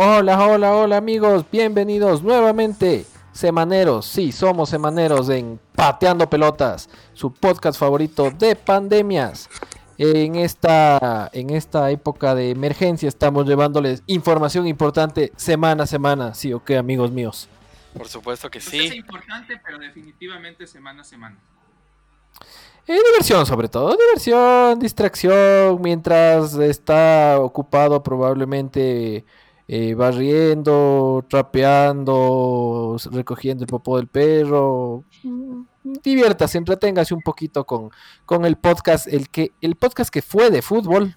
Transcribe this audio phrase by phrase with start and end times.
[0.00, 3.04] Hola, hola, hola amigos, bienvenidos nuevamente.
[3.32, 9.50] Semaneros, sí, somos semaneros en Pateando Pelotas, su podcast favorito de pandemias.
[9.98, 16.52] En esta, en esta época de emergencia estamos llevándoles información importante semana a semana, sí
[16.52, 17.48] o qué, amigos míos.
[17.92, 18.86] Por supuesto que Pues sí.
[18.86, 21.36] Es importante, pero definitivamente semana a semana.
[22.86, 29.26] Eh, diversión sobre todo, diversión, distracción, mientras está ocupado probablemente
[29.70, 35.04] eh, barriendo, trapeando, recogiendo el popó del perro.
[35.22, 35.62] Mm,
[36.02, 37.90] Diviértase, entreténgase un poquito con,
[38.24, 41.16] con el podcast, el que, el podcast que fue de fútbol.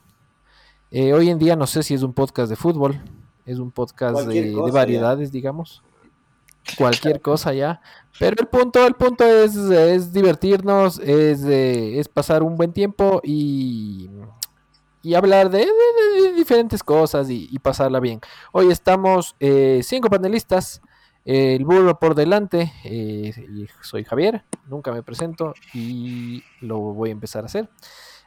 [0.91, 3.01] Eh, hoy en día no sé si es un podcast de fútbol,
[3.45, 4.61] es un podcast de, ya.
[4.73, 5.81] variedades, digamos.
[6.77, 7.81] Cualquier cosa ya.
[8.19, 13.21] Pero el punto, el punto es, es divertirnos, es, eh, es pasar un buen tiempo
[13.23, 14.09] y,
[15.01, 18.19] y hablar de, de- de- de diferentes cosas y, y pasarla bien.
[18.51, 20.81] Hoy estamos eh, cinco panelistas,
[21.25, 23.33] eh, el burro por delante, eh,
[23.81, 27.69] soy Javier, nunca me presento y lo voy a empezar a hacer.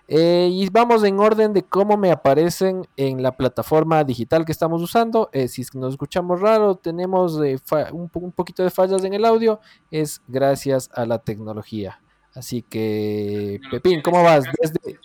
[0.06, 4.82] Eh, y vamos en orden de cómo me aparecen en la plataforma digital que estamos
[4.82, 5.30] usando.
[5.48, 9.60] Si es que nos escuchamos raro, tenemos un, un poquito de fallas en el audio,
[9.90, 12.02] es gracias a la tecnología.
[12.34, 14.44] Así que, Pepín, ¿cómo vas?
[14.60, 14.98] Desde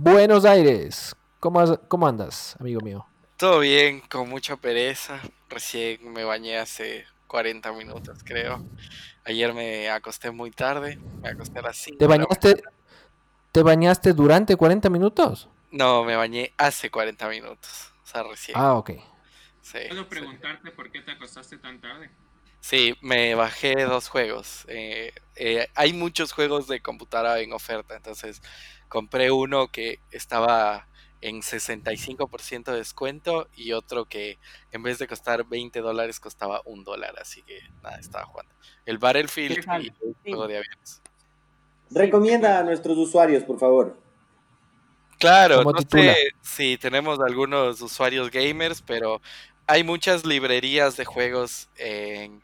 [0.00, 1.16] Buenos Aires.
[1.40, 3.04] ¿Cómo, has- cómo andas, amigo mío?
[3.36, 5.20] Todo bien, con mucha pereza.
[5.48, 8.64] Recién me bañé hace 40 minutos, creo.
[9.24, 10.98] Ayer me acosté muy tarde.
[11.22, 11.98] Me acosté a las 5.
[11.98, 12.62] ¿Te bañaste,
[13.52, 15.48] ¿Te bañaste durante 40 minutos?
[15.72, 17.92] No, me bañé hace 40 minutos.
[18.04, 18.56] O sea, recién.
[18.58, 18.90] Ah, ok.
[19.60, 20.08] Sí, ¿Puedo sí.
[20.10, 22.10] preguntarte por qué te acostaste tan tarde?
[22.60, 24.64] Sí, me bajé dos juegos.
[24.68, 28.40] Eh, eh, hay muchos juegos de computadora en oferta, entonces
[28.88, 30.86] compré uno que estaba
[31.20, 34.38] en 65% de descuento y otro que
[34.70, 38.54] en vez de costar 20 dólares costaba un dólar, así que nada, estaba jugando.
[38.86, 41.02] El Battlefield y el juego de aviones.
[41.90, 43.98] Recomienda a nuestros usuarios, por favor.
[45.18, 46.14] Claro, ¿Cómo no titula?
[46.14, 49.20] sé si tenemos algunos usuarios gamers, pero
[49.66, 52.42] hay muchas librerías de juegos en-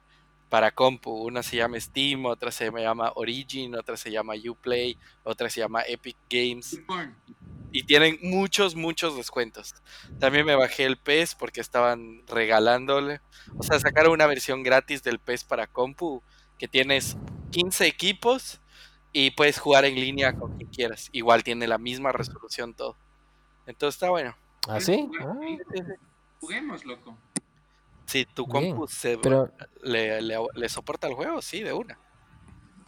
[0.54, 1.10] para compu.
[1.10, 5.82] Una se llama Steam, otra se llama Origin, otra se llama Uplay, otra se llama
[5.84, 6.78] Epic Games
[7.72, 9.75] y tienen muchos, muchos descuentos.
[10.20, 13.20] También me bajé el PES porque estaban regalándole.
[13.59, 16.22] O sea, sacaron una versión gratis del PES para compu
[16.56, 17.16] que tienes
[17.50, 18.60] 15 equipos
[19.12, 21.09] y puedes jugar en línea con quien quieras.
[21.10, 22.97] Igual tiene la misma resolución todo.
[23.66, 24.37] Entonces está bueno.
[24.69, 25.10] ¿Ah, sí?
[25.19, 25.94] ¿Puedes Ah?
[26.38, 27.19] Juguemos, loco.
[28.06, 29.50] Si tu compu se, pero,
[29.82, 31.98] le, le- le soporta el juego, sí, de una.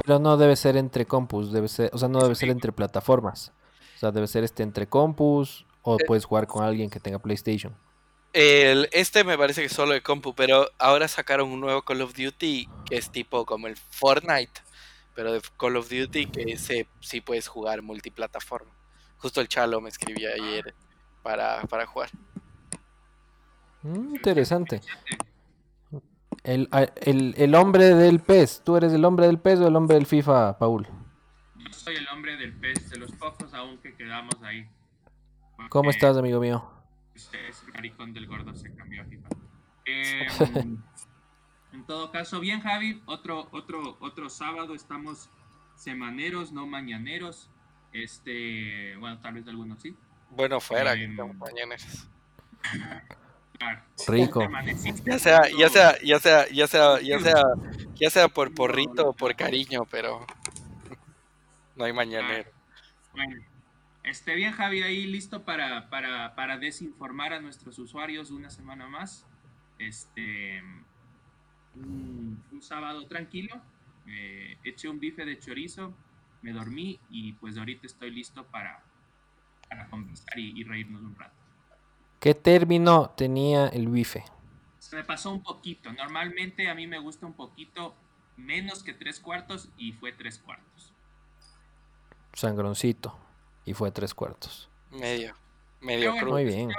[0.05, 3.53] pero no debe ser entre compus, debe ser, o sea, no debe ser entre plataformas.
[3.97, 7.19] O sea, debe ser este entre compus o Eh, puedes jugar con alguien que tenga
[7.19, 7.75] PlayStation.
[8.33, 12.03] El, este me parece que es solo de compu, pero ahora sacaron un nuevo Call
[12.03, 14.61] of Duty que es tipo como el Fortnite,
[15.15, 18.71] pero de Call of Duty que ese sí puedes jugar multiplataforma.
[19.17, 20.75] Justo el Chalo me escribía ayer
[21.23, 22.11] para, para jugar.
[23.83, 24.81] Mm, interesante.
[26.45, 26.69] El,
[27.03, 30.07] el, el hombre del pez, ¿tú eres el hombre del pez o el hombre del
[30.07, 30.87] FIFA, Paul?
[31.57, 34.69] Yo soy el hombre del pez, de los pocos aún que quedamos ahí.
[35.57, 36.69] Porque ¿Cómo estás, amigo mío?
[37.15, 39.29] Ese, ese maricón del gordo se cambió a FIFA.
[39.89, 40.27] Eh,
[41.73, 43.01] en todo caso, bien, Javi.
[43.07, 45.31] Otro, otro, otro sábado estamos
[45.77, 47.49] semaneros, no mañaneros.
[47.93, 49.97] Este, bueno, tal vez algunos sí.
[50.31, 51.11] Bueno, fuera, que Em.
[51.13, 52.09] estamos mañaneros.
[54.09, 54.47] Rico.
[55.05, 57.43] Ya sea, ya sea, ya sea, ya sea, ya sea,
[57.95, 60.27] ya sea por porrito o por cariño, pero
[61.77, 62.51] no hay mañanero.
[63.13, 63.43] Bueno,
[64.03, 69.27] este bien, Javi, ahí listo para, para, para desinformar a nuestros usuarios una semana más.
[69.79, 70.63] Este,
[71.75, 73.61] un, un sábado tranquilo,
[74.07, 75.95] eh, eché un bife de chorizo,
[76.43, 78.83] me dormí y pues ahorita estoy listo para,
[79.69, 81.36] para conversar y, y reírnos un rato.
[82.21, 84.25] ¿Qué término tenía el bife?
[84.79, 87.95] Se me pasó un poquito, normalmente a mí me gusta un poquito
[88.37, 90.93] menos que tres cuartos y fue tres cuartos.
[92.33, 93.17] Sangroncito.
[93.65, 94.69] Y fue tres cuartos.
[94.93, 95.35] Medio,
[95.81, 96.31] medio bueno.
[96.31, 96.71] Muy bien.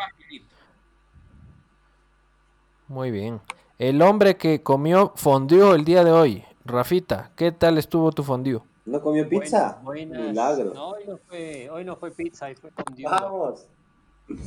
[2.87, 3.41] Muy bien.
[3.77, 6.45] El hombre que comió fondue el día de hoy.
[6.63, 8.61] Rafita, ¿qué tal estuvo tu fondue?
[8.85, 9.79] ¿No comió pizza?
[9.83, 10.29] Buenas, buenas.
[10.29, 10.73] Milagro.
[10.73, 13.11] No, hoy no fue, hoy no fue pizza, hoy fue Dios.
[13.11, 13.67] Vamos.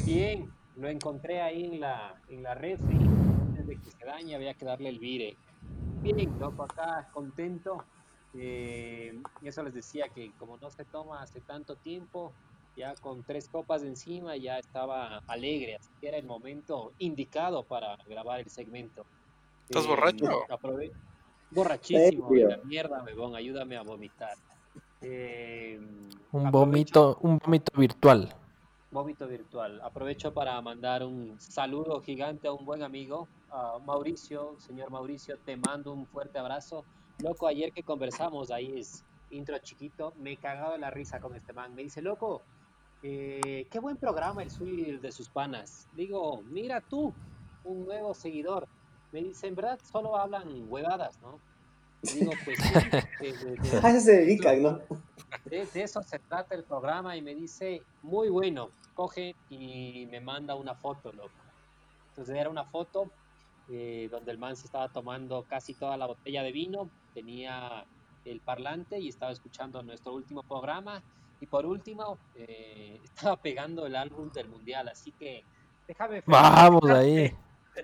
[0.06, 2.96] Bien, lo encontré ahí en la, en la refri.
[2.96, 5.36] Antes de que se dañe había que darle el vire.
[6.02, 7.84] Bien, loco, acá contento.
[8.34, 12.32] Eh, y eso les decía que como no se toma hace tanto tiempo,
[12.76, 17.96] ya con tres copas encima, ya estaba alegre, así que era el momento indicado para
[18.08, 19.04] grabar el segmento.
[19.68, 20.26] ¿Estás Eh, borracho?
[20.48, 20.92] aprove-
[21.50, 24.36] Borrachísimo, la mierda, bebón, ayúdame a vomitar.
[25.02, 25.80] Eh,
[26.30, 28.32] Un vómito, un vómito virtual.
[28.90, 29.80] Vómito virtual.
[29.82, 34.56] Aprovecho para mandar un saludo gigante a un buen amigo, a Mauricio.
[34.58, 36.84] Señor Mauricio, te mando un fuerte abrazo.
[37.22, 41.52] Loco, ayer que conversamos, ahí es intro chiquito, me he cagado la risa con este
[41.52, 41.72] man.
[41.74, 42.42] Me dice, loco,
[43.04, 45.88] eh, qué buen programa el suyo y el de sus panas.
[45.94, 47.14] Digo, mira tú,
[47.62, 48.66] un nuevo seguidor.
[49.12, 51.38] Me dice, en verdad solo hablan huevadas, ¿no?
[52.02, 52.74] Digo, pues sí,
[53.92, 54.80] de- se dedican, ¿no?
[55.44, 60.20] de, de eso se trata el programa y me dice, muy bueno, coge y me
[60.20, 61.30] manda una foto, loco.
[62.10, 63.10] Entonces era una foto
[63.70, 67.84] eh, donde el man se estaba tomando casi toda la botella de vino, tenía
[68.24, 71.02] el parlante y estaba escuchando nuestro último programa
[71.40, 75.44] y por último eh, estaba pegando el álbum del mundial, así que
[75.86, 76.22] déjame...
[76.26, 77.34] Vamos ahí.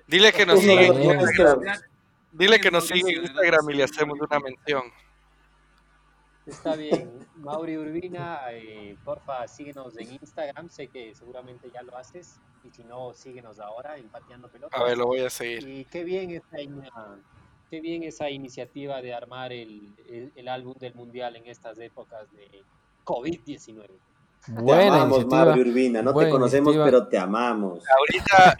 [0.06, 1.58] Dile que nos nuestros.
[2.32, 4.82] Dile que nos siga en ¿de dónde Instagram y le sigue hacemos una mención.
[6.46, 12.38] Está bien, Mauri Urbina, eh, porfa, síguenos en Instagram, sé que seguramente ya lo haces,
[12.62, 14.80] y si no, síguenos ahora en Pateando Pelotas.
[14.80, 15.68] A ver, lo voy a seguir.
[15.68, 16.56] Y qué bien esa,
[17.68, 22.30] qué bien esa iniciativa de armar el, el- el álbum del Mundial en estas épocas
[22.32, 22.62] de
[23.04, 23.88] COVID-19.
[24.44, 25.44] Te Buena amamos, iniciativa.
[25.46, 26.02] Mauri Urbina.
[26.02, 26.84] No te conocemos, iniciativa.
[26.84, 27.82] pero te amamos.
[27.98, 28.58] Ahorita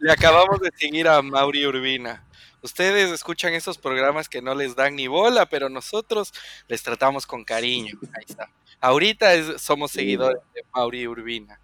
[0.00, 2.24] le acabamos, le de seguir a Mauri Urbina.
[2.62, 6.32] Ustedes escuchan esos programas que no les dan ni bola, pero nosotros
[6.68, 7.94] les tratamos con cariño.
[8.14, 8.48] Ahí está.
[8.80, 11.58] Ahorita es- somos seguidores de Mauri Urbina.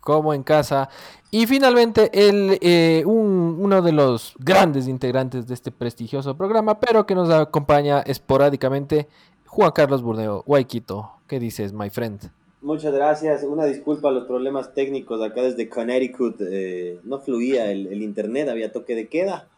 [0.00, 0.88] como en casa.
[1.30, 7.04] Y finalmente, el, eh, un- uno de los grandes integrantes de este prestigioso programa, pero
[7.04, 9.06] que nos acompaña esporádicamente,
[9.48, 11.10] Juan Carlos Burdeo, Guayquito.
[11.26, 12.30] ¿Qué dices, my friend?
[12.60, 13.42] Muchas gracias.
[13.44, 16.40] Una disculpa a los problemas técnicos acá desde Connecticut.
[16.40, 19.48] eh, no fluía el, el internet, había toque de queda.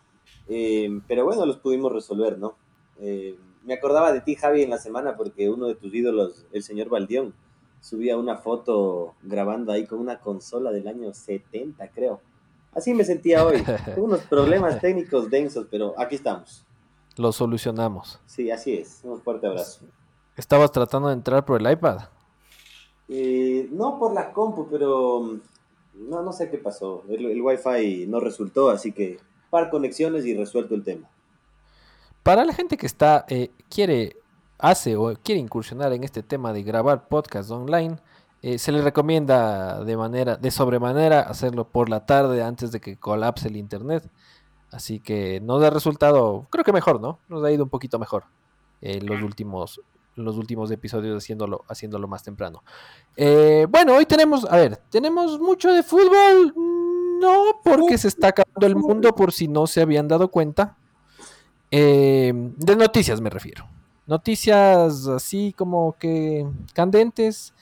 [0.48, 2.54] Eh, pero bueno, los pudimos resolver, ¿no?
[3.00, 6.62] Eh, me acordaba de ti, Javi, en la semana porque uno de tus ídolos, el
[6.62, 7.34] señor Valdión,
[7.80, 12.20] subía una foto grabando ahí con una consola del año 70, creo.
[12.72, 13.62] Así me sentía hoy,
[13.96, 16.64] unos problemas técnicos densos, pero aquí estamos.
[17.20, 18.18] Lo solucionamos.
[18.24, 19.02] Sí, así es.
[19.04, 19.84] Un fuerte abrazo.
[20.38, 22.04] Estabas tratando de entrar por el iPad.
[23.10, 25.40] Eh, no por la compu, pero mm,
[26.08, 27.04] no, no sé qué pasó.
[27.10, 29.18] El, el Wi-Fi no resultó, así que
[29.50, 31.10] par conexiones y resuelto el tema.
[32.22, 34.16] Para la gente que está, eh, quiere,
[34.56, 37.98] hace o quiere incursionar en este tema de grabar podcast online,
[38.40, 42.96] eh, se le recomienda de manera, de sobremanera, hacerlo por la tarde antes de que
[42.96, 44.08] colapse el internet.
[44.72, 47.18] Así que nos da resultado, creo que mejor, ¿no?
[47.28, 48.24] Nos ha ido un poquito mejor
[48.80, 49.80] en los últimos,
[50.14, 52.62] los últimos episodios haciéndolo, haciéndolo más temprano.
[53.16, 56.54] Eh, bueno, hoy tenemos, a ver, tenemos mucho de fútbol.
[57.20, 60.76] No, porque se está acabando el mundo, por si no se habían dado cuenta.
[61.70, 63.66] Eh, de noticias me refiero.
[64.06, 67.52] Noticias así como que candentes.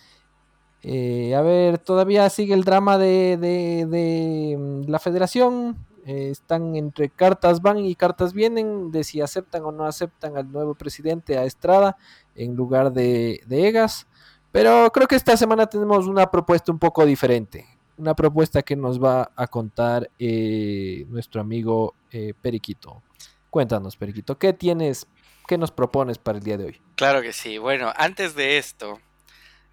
[0.82, 5.76] Eh, a ver, todavía sigue el drama de, de- de, mm, la federación.
[6.08, 10.50] Eh, están entre cartas van y cartas vienen de si aceptan o no aceptan al
[10.50, 11.98] nuevo presidente, a Estrada,
[12.34, 14.06] en lugar de, de Egas.
[14.50, 17.66] Pero creo que esta semana tenemos una propuesta un poco diferente.
[17.98, 23.02] Una propuesta que nos va a contar eh, nuestro amigo eh, Periquito.
[23.50, 25.06] Cuéntanos, Periquito, ¿qué tienes,
[25.46, 26.80] qué nos propones para el día de hoy?
[26.94, 27.58] Claro que sí.
[27.58, 28.98] Bueno, antes de esto,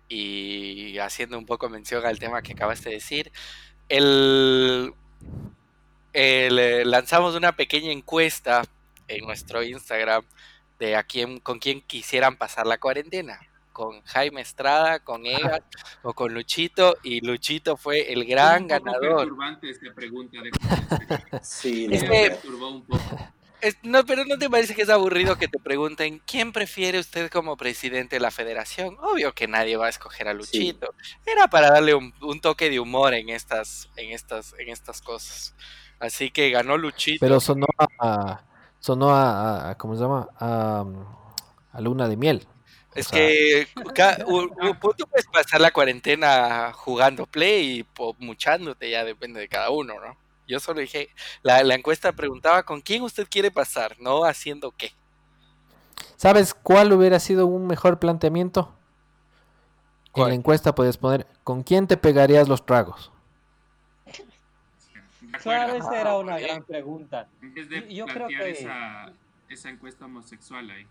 [0.09, 3.31] y haciendo un poco mención al tema que acabaste de decir,
[3.87, 4.93] el, el,
[6.15, 8.63] eh, lanzamos una pequeña encuesta
[9.07, 10.23] en nuestro Instagram
[10.79, 13.39] de a quién, con quién quisieran pasar la cuarentena.
[13.71, 15.59] Con Jaime Estrada, con Egas
[16.01, 16.95] o con Luchito.
[17.03, 19.17] Y Luchito fue el gran un poco ganador.
[19.17, 20.37] perturbante esta pregunta.
[20.41, 20.51] De...
[21.43, 23.19] Sí, Es no, que- Me perturbó un poco.
[23.61, 27.29] Es- no, pero ¿no te parece que es aburrido que te pregunten quién prefiere usted
[27.29, 28.95] como presidente de la federación?
[29.01, 30.93] Obvio que nadie va a escoger a Luchito.
[31.25, 35.53] Era para darle un, un toque de humor en estas, en estas, en estas cosas.
[35.99, 37.25] Así que ganó Luchito.
[37.25, 37.67] Pero sonó
[37.99, 38.41] a,
[38.79, 40.27] sonó a, a- ¿cómo se llama?
[40.39, 40.85] A,
[41.71, 42.47] a luna de miel.
[42.97, 43.35] O es sea,
[43.65, 43.67] que
[44.25, 44.47] u-
[44.97, 47.85] tú puedes pasar la cuarentena jugando play y
[48.19, 50.17] muchándote, ya depende de cada uno, ¿no?
[50.47, 51.09] Yo solo dije,
[51.41, 54.93] la, la encuesta preguntaba con quién usted quiere pasar, no haciendo qué.
[56.17, 58.73] ¿Sabes cuál hubiera sido un mejor planteamiento?
[60.15, 60.29] En ¿Cuál?
[60.29, 63.11] la encuesta puedes poner, ¿con quién te pegarías los tragos?
[65.43, 67.27] Claro, esa era una gran pregunta.
[67.41, 69.13] En vez de Yo creo plantear que- esa,
[69.49, 70.87] esa encuesta homosexual ahí.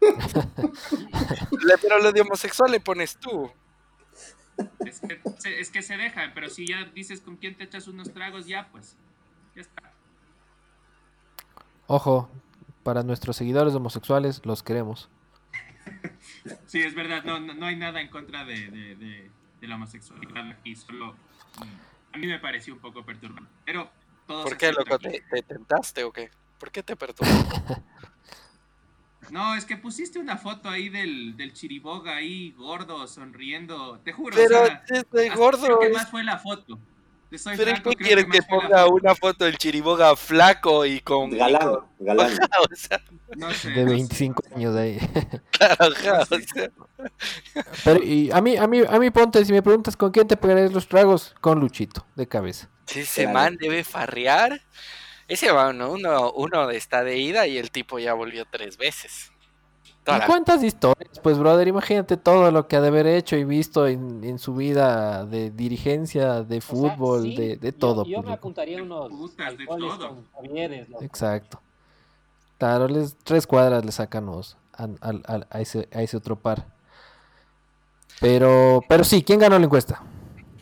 [0.00, 3.50] Le- Pero lo de homosexual le pones tú.
[4.86, 7.88] Es que, se, es que se deja, pero si ya dices con quién te echas
[7.88, 8.96] unos tragos, ya pues.
[9.54, 9.92] Ya está.
[11.86, 12.30] Ojo,
[12.82, 15.08] para nuestros seguidores homosexuales, los queremos.
[16.66, 19.30] Sí, es verdad, no, no, no hay nada en contra de, de, de-
[19.60, 21.64] de la homosexualidad aquí, solo mm,
[22.16, 23.50] a mí me pareció un poco perturbante.
[23.64, 23.90] Pero
[24.26, 24.98] todos ¿Por qué, loco?
[24.98, 26.30] ¿Te, te tentaste o qué?
[26.58, 27.30] ¿Por qué te perturbó?
[29.30, 33.98] No, es que pusiste una foto ahí del, del chiriboga ahí gordo, sonriendo.
[34.04, 34.84] Te juro, Pero o sea,
[35.34, 35.62] gordo.
[35.66, 36.78] creo que es- más fue la foto.
[37.38, 41.00] Soy Pero ¿y franco, qué creo que la ponga una foto del chiriboga flaco y
[41.00, 41.30] con.
[41.30, 42.30] Galán, galán.
[42.70, 43.00] o sea,
[43.36, 43.94] No sé, De no sé.
[43.94, 44.98] 25 años ahí.
[45.50, 46.70] claro, ajá, o sea,
[47.84, 50.36] Pero y a mí, a mí, a mí ponte, si me preguntas con quién te
[50.36, 52.68] pegarías los tragos, con Luchito, de cabeza.
[52.86, 53.34] si ese Claro.
[53.38, 54.60] man debe farrear.
[55.28, 55.90] Ese man, ¿no?
[55.90, 59.32] uno, uno está de ida y el tipo ya volvió tres veces.
[60.06, 61.18] Toda ¿Y la- cuántas historias?
[61.20, 64.54] Pues, brother, imagínate todo lo que ha de haber hecho y visto en, en su
[64.54, 68.04] vida de dirigencia, de O sea, fútbol, sí, de, todo.
[68.06, 70.08] Yo, pues, me apuntaría unos Putas, de todo.
[70.08, 71.02] con Javieres, loco.
[71.04, 71.60] Exacto.
[72.56, 73.90] Claro, les, tres cuadras le
[75.26, 76.66] al- a, ese, a ese otro par.
[78.20, 80.02] Pero, pero sí, ¿quién ganó la encuesta?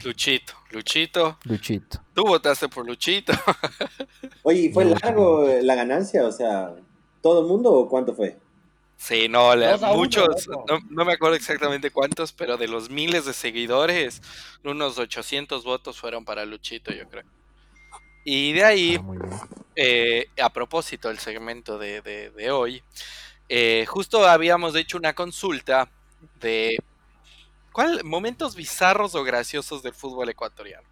[0.03, 1.39] Luchito, Luchito.
[1.45, 1.99] Luchito.
[2.15, 3.33] Tú votaste por Luchito.
[4.43, 6.27] Oye, ¿y ¿fue No, largo la ganancia?
[6.27, 6.75] O sea,
[7.23, 8.39] ¿todo el mundo o cuánto fue?
[8.97, 13.33] Sí, no, uno, muchos, no, no me acuerdo exactamente cuántos, pero de los miles de
[13.35, 14.23] seguidores,
[14.63, 17.25] unos 800 votos fueron para Luchito, yo creo.
[18.25, 19.47] Y de ahí, Ah,
[19.77, 22.83] eh, a propósito del segmento de, de- de hoy,
[23.49, 25.91] eh, justo habíamos hecho una consulta
[26.41, 26.79] de
[27.73, 30.89] ¿cuál, momentos bizarros o graciosos del fútbol ecuatoriano.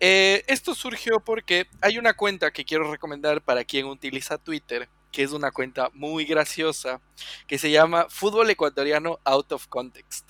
[0.00, 5.24] Eh, esto surgió porque hay una cuenta que quiero recomendar para quien utiliza Twitter, que
[5.24, 7.00] es una cuenta muy graciosa,
[7.48, 10.24] que se llama Fútbol Ecuatoriano Out of Context.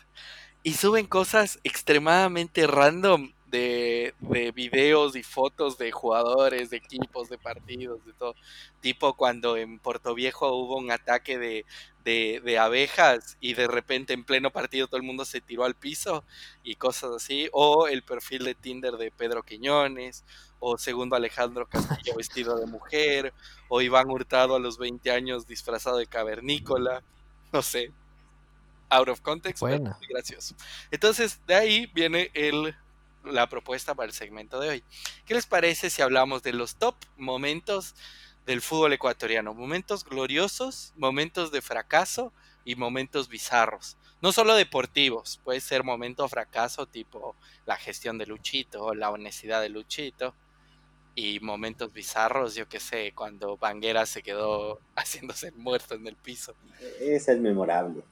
[0.62, 7.37] Y suben cosas extremadamente random de, de videos y fotos de jugadores, de equipos, de
[7.37, 8.35] partidos, de todo.
[8.80, 11.66] Tipo cuando en Puerto Viejo hubo un ataque de,
[12.09, 15.75] de, de abejas y de repente en pleno partido todo el mundo se tiró al
[15.75, 16.25] piso
[16.65, 17.50] y cosas así.
[17.53, 20.25] O el perfil de Tinder de Pedro Quiñones,
[20.59, 23.35] o segundo Alejandro Castillo vestido de mujer,
[23.69, 27.03] o Iván Hurtado a los 20 años disfrazado de cavernícola,
[27.53, 27.93] no sé.
[28.88, 29.99] Out of context, pero Buena.
[29.99, 30.55] muy gracioso.
[30.91, 32.75] Entonces, de ahí viene el,
[33.23, 34.85] la propuesta para el segmento de hoy.
[35.27, 37.95] ¿Qué les parece si hablamos de los top momentos
[38.49, 39.52] del fútbol ecuatoriano?
[39.52, 42.33] Momentos gloriosos, momentos de fracaso
[42.64, 43.99] y momentos bizarros.
[44.23, 47.37] No solo deportivos, puede ser momento fracaso tipo
[47.67, 50.35] la gestión de Luchito o la honestidad de Luchito.
[51.14, 56.17] Y momentos bizarros, yo qué sé, cuando Banguera se quedó haciéndose el muerto en el
[56.17, 56.55] piso.
[57.00, 58.02] Esa es memorable.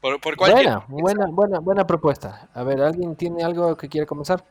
[0.00, 0.64] Por, por cualquier...
[0.64, 2.48] Buena, buena, buena, buena propuesta.
[2.54, 4.44] A ver, ¿alguien tiene algo que quiere comenzar?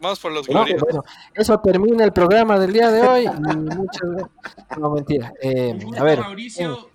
[0.00, 0.82] Vamos por los No, gloriosos.
[0.82, 3.24] bueno, eso termina el programa del día de hoy.
[3.24, 4.78] y muchas gracias.
[4.78, 5.32] No, mentira.
[5.42, 6.88] Eh, a ver, Mauricio.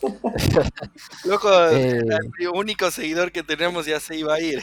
[1.24, 2.02] Loco, Eh.
[2.38, 4.62] el único seguidor que tenemos ya se iba a ir.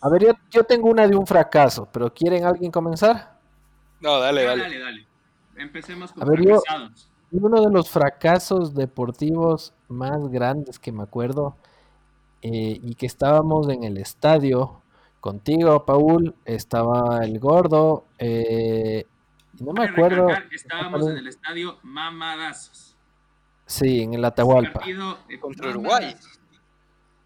[0.00, 3.38] a ver, yo, yo tengo una de un fracaso, pero ¿quieren alguien comenzar?
[4.00, 4.78] No, dale, dale, dale.
[4.78, 5.06] dale,
[5.56, 6.62] Empecemos con A ver, yo-.
[7.32, 11.56] Uno de los fracasos deportivos más grandes que me acuerdo
[12.42, 14.80] eh, y que estábamos en el estadio
[15.20, 19.04] contigo, Paul, estaba el gordo, eh,
[19.58, 22.96] y no me acuerdo, Estábamos en el estadio Mamadazos.
[23.66, 25.70] sí, en el Atahualpa, Partido, eh, Contra.
[25.70, 26.16] Uruguay.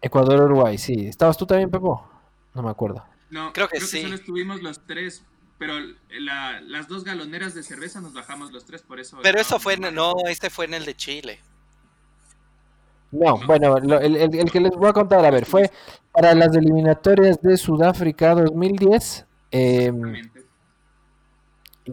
[0.01, 1.07] Ecuador-Uruguay, sí.
[1.07, 2.05] ¿Estabas tú también, Pepo?
[2.53, 3.03] No me acuerdo.
[3.29, 4.01] No, Creo que sí.
[4.03, 5.23] solo estuvimos los tres,
[5.57, 5.73] pero
[6.19, 9.17] la- las dos galoneras de cerveza nos bajamos los tres, por eso.
[9.23, 11.39] Pero eso fue, en- no, este fue en el de Chile.
[13.19, 15.71] No, bueno, lo- el, el- el que les voy a contar, a ver, fue
[16.11, 19.25] para las eliminatorias de Sudáfrica 2010.
[19.51, 20.13] em,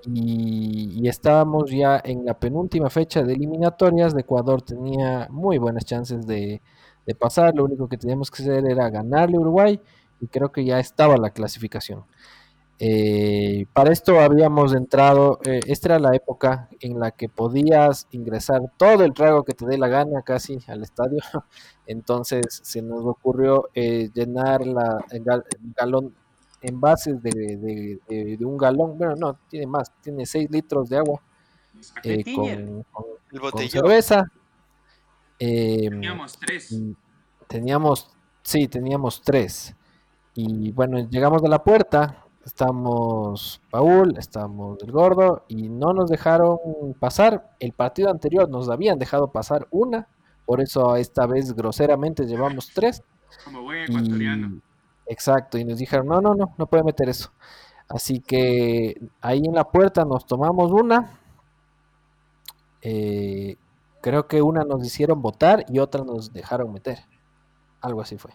[0.06, 4.14] y, y estábamos ya en la penúltima fecha de eliminatorias.
[4.14, 6.62] De Ecuador tenía muy buenas chances de,
[7.06, 7.54] de pasar.
[7.54, 9.80] Lo único que teníamos que hacer era ganarle a Uruguay
[10.20, 12.04] y creo que ya estaba la clasificación.
[12.84, 18.60] Eh, para esto habíamos entrado, eh, esta era la época en la que podías ingresar
[18.76, 21.20] todo el trago que te dé la gana casi al estadio.
[21.86, 26.12] Entonces se nos ocurrió eh, llenar la, el gal- el galón,
[26.60, 30.96] envases de, de- de- de un galón, bueno, no, tiene más, tiene 6 litros de
[30.98, 31.20] agua
[32.02, 34.24] eh, con, con- El con cerveza.
[35.38, 36.72] Eh, Teníamos tres.
[36.72, 36.96] y
[37.46, 38.10] teníamos,
[38.42, 39.74] sí, teníamos tres.
[40.34, 46.58] Y bueno, llegamos a la puerta estamos Paul, estamos el gordo y no nos dejaron
[46.98, 47.54] pasar.
[47.60, 50.08] El partido anterior nos habían dejado pasar una,
[50.44, 53.02] por eso esta vez groseramente llevamos tres.
[53.44, 54.56] Como buen ecuatoriano.
[54.56, 57.32] Y, exacto, y nos dijeron, no, no, no, no puede meter eso.
[57.88, 61.18] Así que ahí en la puerta nos tomamos una.
[62.80, 63.56] Eh,
[64.00, 66.98] creo que una nos hicieron votar y otra nos dejaron meter.
[67.80, 68.32] Algo así fue.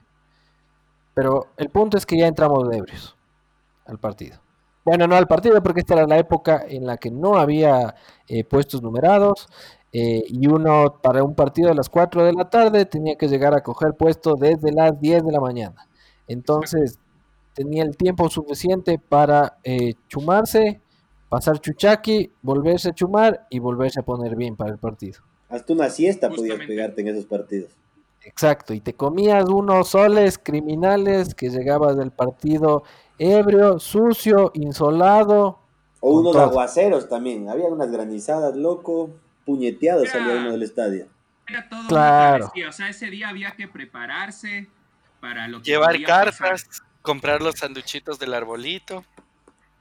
[1.13, 3.16] Pero el punto es que ya entramos de ebrios
[3.87, 4.37] al partido.
[4.85, 7.95] Bueno, no al partido porque esta era la época en la que no había
[8.27, 9.49] eh, puestos numerados
[9.91, 13.53] eh, y uno para un partido a las 4 de la tarde tenía que llegar
[13.53, 15.87] a coger puesto desde las 10 de la mañana.
[16.27, 16.99] Entonces
[17.53, 20.79] tenía el tiempo suficiente para eh, chumarse,
[21.27, 25.19] pasar chuchaki, volverse a chumar y volverse a poner bien para el partido.
[25.49, 27.71] Hasta una siesta podías pegarte en esos partidos.
[28.23, 32.83] Exacto, y te comías unos soles criminales que llegabas del partido
[33.19, 35.59] ebrio, sucio, insolado.
[35.99, 36.43] O unos todo.
[36.43, 37.49] aguaceros también.
[37.49, 39.09] Había unas granizadas, loco.
[39.45, 41.07] Puñeteado Era- salía uno del estadio.
[41.47, 42.51] Era todo Claro.
[42.67, 44.67] O sea, ese día había que prepararse
[45.21, 46.05] para lo que Llevar pasar.
[46.33, 46.67] cartas,
[47.01, 49.03] comprar los sanduchitos del arbolito.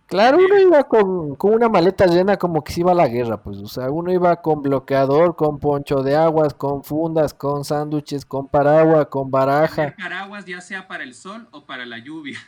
[0.06, 3.42] Claro, uno iba con, con una maleta llena como que se iba a la guerra,
[3.42, 8.24] pues, o sea, uno iba con bloqueador, con poncho de aguas, con fundas, con sándwiches,
[8.24, 9.96] con paraguas, con baraja.
[9.98, 12.38] Paraguas ya sea para el sol o para la lluvia.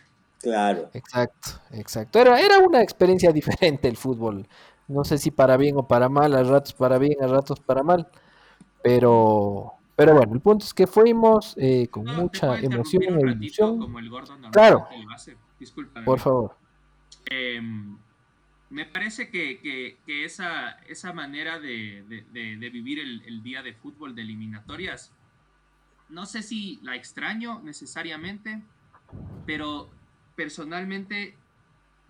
[0.40, 0.90] Claro.
[0.94, 2.18] Exacto, exacto.
[2.20, 4.46] Era, era una experiencia diferente el fútbol.
[4.86, 7.82] No sé si para bien o para mal, a ratos para bien, a ratos para
[7.82, 8.08] mal.
[8.82, 13.06] Pero, pero bueno, el punto es que fuimos eh, con No, te mucha emoción e
[13.08, 13.78] un ratito, ilusión.
[13.78, 14.10] como el
[14.52, 14.86] Claro.
[15.04, 15.36] lo hace.
[15.58, 16.06] Discúlpame.
[16.06, 16.56] Por favor.
[17.26, 17.98] Em,
[18.70, 23.42] me parece que, que- que esa, esa manera de, de- de- de vivir el, el
[23.42, 25.12] día de fútbol de eliminatorias,
[26.08, 28.62] no sé si la extraño necesariamente,
[29.44, 29.90] pero
[30.38, 31.34] personalmente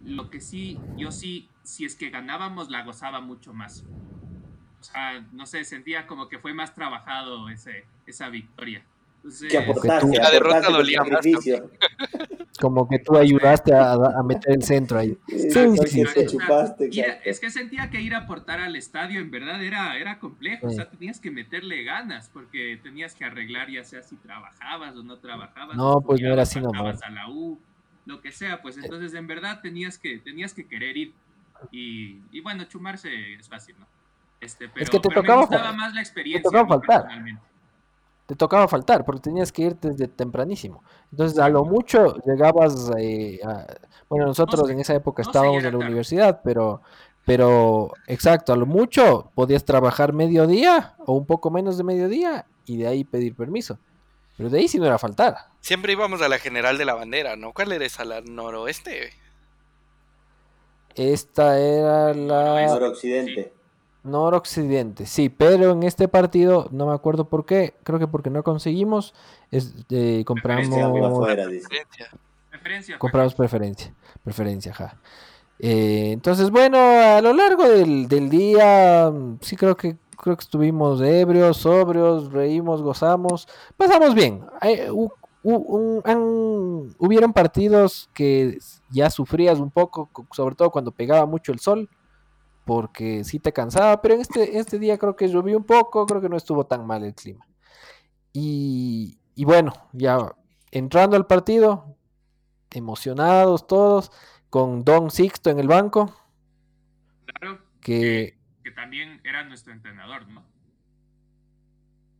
[0.05, 3.87] lo que sí, yo sí, si es que ganábamos, la gozaba mucho más.
[4.81, 8.85] O sea, no sé, sentía como que fue más trabajado ese, esa victoria.
[9.17, 11.25] Entonces, Que aportaste, La derrota dolía más.
[12.61, 15.17] Como que tú ayudaste a, a meter el centro ahí.
[15.29, 19.31] Sí, Sí, sí, chupaste, ir es que sentía que ir a aportar al estadio en
[19.31, 23.85] verdad era, era complejo, o sea, tenías que meterle ganas porque tenías que arreglar ya
[23.85, 25.77] sea si trabajabas o no trabajabas.
[25.77, 27.01] No, pues no era así nomás.
[27.03, 27.61] a la U,
[28.09, 31.13] lo que sea, pues entonces en verdad tenías que, tenías que querer ir
[31.71, 33.87] y, y bueno, chumarse es fácil, ¿no?
[34.41, 36.43] Este, pero, que te pero tocaba me gustaba más la experiencia.
[36.51, 37.09] tocaba a mí faltar.
[38.27, 40.83] Te tocaba faltar porque tenías que ir desde tempranísimo.
[41.11, 43.67] Entonces, a lo mucho llegabas eh, a-
[44.09, 45.85] Bueno, nosotros en esa época no estábamos en la tarde.
[45.87, 46.81] universidad, pero...
[47.25, 52.79] Pero, exacto, a lo mucho podías trabajar mediodía o un poco menos de mediodía y
[52.79, 53.79] de ahí pedir permiso.
[54.39, 55.37] Pero de ahí sí no era faltar.
[55.61, 57.53] Siempre íbamos a la General de la Bandera, ¿no?
[57.53, 58.05] ¿Cuál era esa?
[58.05, 59.13] ¿La noroeste?
[60.95, 63.53] Esta era la Noroccidente.
[64.05, 68.43] noroccidente, sí, pero en este partido no me acuerdo por qué, creo que porque no
[68.43, 69.13] conseguimos,
[69.51, 70.69] es, eh, compramos.
[70.69, 72.11] Preferencia.
[72.51, 72.95] Preferencia.
[72.95, 73.01] pues.
[73.01, 74.97] compramos preferencia, preferencia, ajá.
[75.59, 80.43] Eh, entonces, bueno, a lo largo del, del día, mm, sí creo que creo que
[80.43, 84.45] estuvimos ebrios, sobrios, reímos, gozamos, pasamos bien.
[84.61, 88.59] Hay- un- han- hubieron partidos que
[88.91, 91.89] ya sufrías un poco, co- sobre todo cuando pegaba mucho el sol,
[92.65, 96.21] porque sí te cansaba, pero en este, este día creo que llovió un poco, creo
[96.21, 97.47] que no estuvo tan mal el clima.
[98.33, 100.35] Y, y bueno, ya
[100.71, 101.97] entrando al partido,
[102.71, 104.13] emocionados todos,
[104.51, 106.13] con Don Sixto en el banco,
[107.25, 108.38] Claro, que,
[108.69, 110.45] que también era nuestro entrenador, ¿no?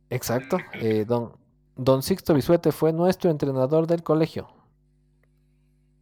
[0.09, 1.33] exacto, eh, don,
[1.75, 4.49] don Sixto Bisuete fue nuestro entrenador del colegio.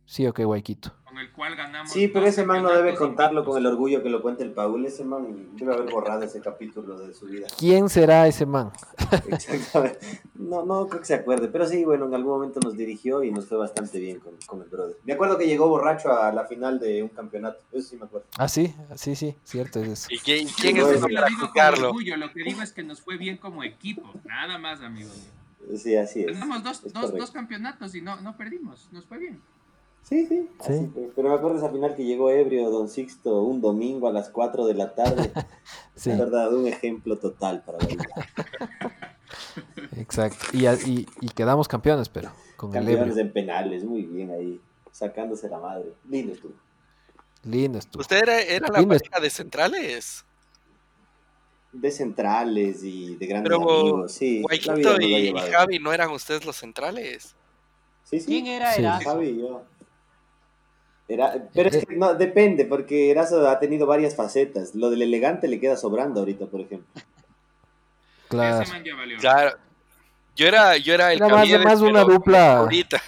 [0.07, 0.93] Sí, ok, Guayquito.
[1.03, 1.91] Con el cual ganamos.
[1.91, 4.85] Sí, pero ese man no debe contarlo con el orgullo que lo cuenta el Paul.
[4.85, 7.47] Ese man debe haber borrado ese capítulo de su vida.
[7.59, 8.71] ¿Quién será ese man?
[9.27, 9.99] Exactamente.
[10.35, 13.31] No, no creo que se acuerde, pero sí, bueno, en algún momento nos dirigió y
[13.31, 14.95] nos fue bastante bien con, con el brother.
[15.03, 18.27] Me acuerdo que llegó borracho a la final de un campeonato, eso sí me acuerdo.
[18.37, 20.07] Ah, sí, sí, sí, cierto es eso.
[20.09, 21.89] ¿Y quién, es eso ese para juzgarlo?
[21.89, 25.09] orgullo, lo que digo es que nos fue bien como equipo, nada más, amigo.
[25.75, 26.27] Sí, así es.
[26.27, 29.41] Ganamos dos, es dos, dos campeonatos y no, no perdimos, nos fue bien.
[30.07, 30.73] Sí, sí, Sí.
[30.73, 30.91] así.
[31.15, 34.65] Pero me acuerdo esa final que llegó ebrio Don Sixto un domingo a las 4
[34.65, 35.31] de la tarde.
[35.95, 38.05] Sí, La verdad, un ejemplo total para la vida.
[39.97, 40.45] exacto.
[40.53, 45.49] Y, y, y quedamos campeones, pero con el Campeones en penales, muy bien ahí, sacándose
[45.49, 45.93] la madre.
[46.07, 46.53] Lindo estuvo.
[47.43, 48.01] Lindo estuvo.
[48.01, 50.23] ¿Usted era, era la pareja de centrales?
[51.71, 54.41] De centrales y de grandes Pero amigos, sí.
[54.43, 55.33] Guayquito y, y.
[55.33, 57.35] Javi, ¿no eran ustedes los centrales?
[58.03, 58.25] Sí, sí.
[58.27, 58.83] ¿Quién era Sí.
[58.83, 59.63] Javi y yo.
[61.09, 64.75] Era, pero es que no, depende, porque Erazo ha tenido varias facetas.
[64.75, 66.87] Lo del elegante le queda sobrando ahorita, por ejemplo.
[68.27, 68.65] Claro.
[69.19, 69.57] Claro.
[70.35, 72.57] Yo era, yo era el Era más, más una pero dupla.
[72.57, 73.01] Ahorita.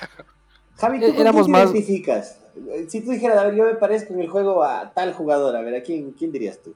[0.77, 2.39] Javi, ¿tú con éramos quién te más- identificas?
[2.87, 5.61] Si tú dijeras, a ver, yo me parezco en el juego a tal jugador, a
[5.61, 6.73] ver, ¿a quién, quién dirías tú?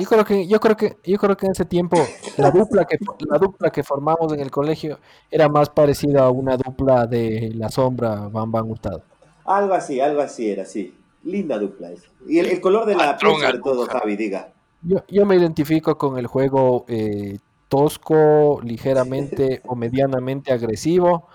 [0.00, 1.96] Yo creo que, yo creo que, yo creo que en ese tiempo
[2.38, 4.98] la dupla que la dupla que formamos en el colegio
[5.30, 9.02] era más parecida a una dupla de la sombra Van Van Hurtado.
[9.50, 10.94] Algo así, algo así era, sí.
[11.24, 12.08] Linda dupla esa.
[12.26, 13.86] Y el, el color de la Patrón sobre todo.
[13.86, 14.52] Javi, diga.
[14.82, 21.28] Yo, yo me identifico con el juego eh, tosco, ligeramente o medianamente agresivo,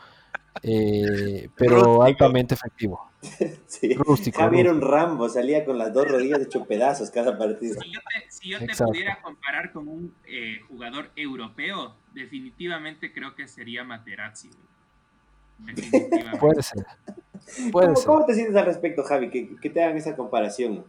[0.63, 2.04] eh, pero Rústico.
[2.04, 3.01] altamente efectivo.
[3.67, 3.93] Sí.
[3.95, 4.82] Rústico, Javi era un.
[4.82, 7.82] Rambo, salía con las dos rodillas hecho pedazos cada partido.
[7.82, 13.36] Si yo te, si yo te pudiera comparar con un eh, jugador europeo, definitivamente creo
[13.36, 14.49] que sería Materazzi.
[14.49, 14.75] güey.
[16.39, 16.86] Puede ser.
[17.72, 18.06] Puede ¿Cómo, ser.
[18.08, 19.30] cómo te sientes al respecto, Javi?
[19.30, 20.84] Que, que te hagan esa comparación.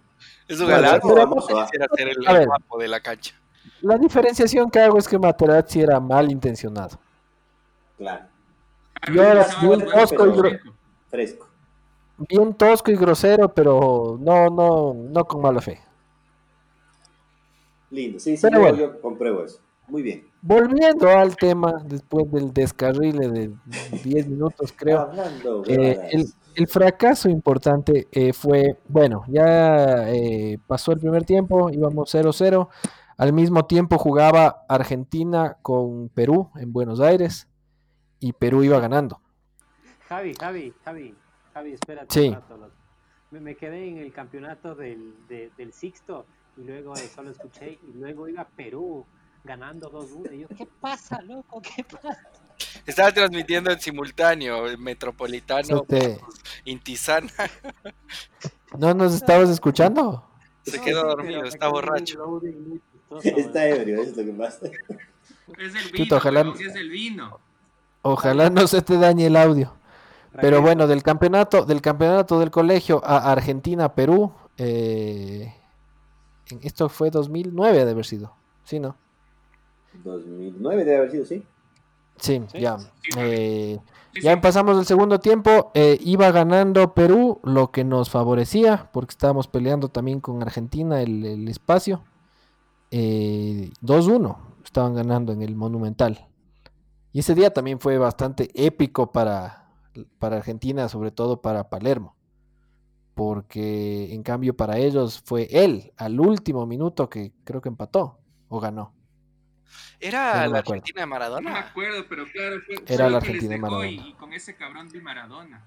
[0.49, 2.47] Es un a- Quisiera ser el A ver.
[2.47, 3.35] guapo de la cancha.
[3.83, 6.99] La diferenciación que hago es que Materazzi era mal intencionado.
[7.99, 8.25] Claro,
[9.13, 10.75] Yo era jugando tosco y Checo.
[11.09, 11.49] fresco.
[12.19, 15.81] Bien tosco y grosero, pero no, no, no con mala fe.
[17.91, 18.79] Lindo, sí, sí, Pero yo, bueno.
[18.79, 19.61] yo compruebo eso.
[19.89, 20.27] Muy bien.
[20.43, 23.53] Volviendo al tema, después del descarrile de
[24.05, 25.01] 10 minutos, creo.
[25.01, 31.71] Hablando, Eh, el, el fracaso importante eh, fue, bueno, ya eh, pasó el primer tiempo,
[31.71, 32.69] íbamos 0-0.
[33.17, 37.49] Al mismo tiempo jugaba Argentina con Perú en Buenos Aires
[38.21, 39.21] y Perú iba ganando.
[40.09, 41.15] Javi, Javi, Javi,
[41.55, 42.29] Javi, espérate Sí.
[42.29, 42.73] un rato, loco.
[43.31, 47.79] Me, me quedé en el campeonato del, de- del Sixto y luego eh, solo escuché
[47.83, 49.05] y luego iba Perú
[49.47, 51.63] ganando 2-1 y yo, ¿qué pasa, loco?
[51.63, 52.19] ¿Qué pasa?
[52.85, 55.85] Estaba transmitiendo en simultáneo el Metropolitano
[56.65, 57.31] Intizana.
[58.79, 60.25] ¿No nos estabas escuchando?
[60.65, 62.41] Se quedó dormido, está borracho.
[63.23, 64.67] Está ebrio, es lo que pasa.
[65.59, 67.39] Es el Chuta, vino, ojalá- es el vino.
[68.03, 69.73] Ojalá no se te dañe el audio.
[70.41, 75.55] Pero bueno, del campeonato, del campeonato del colegio a Argentina, Perú, eh,
[76.63, 78.97] esto fue 2009 de haber sido, ¿sí, no?
[80.05, 81.43] 2009 debe haber sido, sí.
[82.19, 82.61] Sí, Sí.
[82.61, 82.79] ya.
[82.79, 83.79] Sí, Eh,
[84.15, 84.35] Sí, ya sí.
[84.35, 89.89] empezamos el segundo tiempo, eh, iba ganando Perú, lo que nos favorecía, porque estábamos peleando
[89.89, 92.03] también con Argentina el, el espacio.
[92.91, 96.29] Eh, 2-1, estaban ganando en el Monumental.
[97.13, 99.69] Y ese día también fue bastante épico para,
[100.19, 102.15] para Argentina, sobre todo para Palermo.
[103.15, 108.61] Porque en cambio para ellos fue él, al último minuto, que creo que empató o
[108.61, 108.93] ganó.
[110.01, 110.59] ¿Era no la acuerdo.
[110.59, 111.59] Argentina de No me Maradona?
[111.59, 113.89] acuerdo, pero claro, fue, Era la Argentina de y, Maradona.
[113.89, 115.63] y con ese cabrón de Maradona.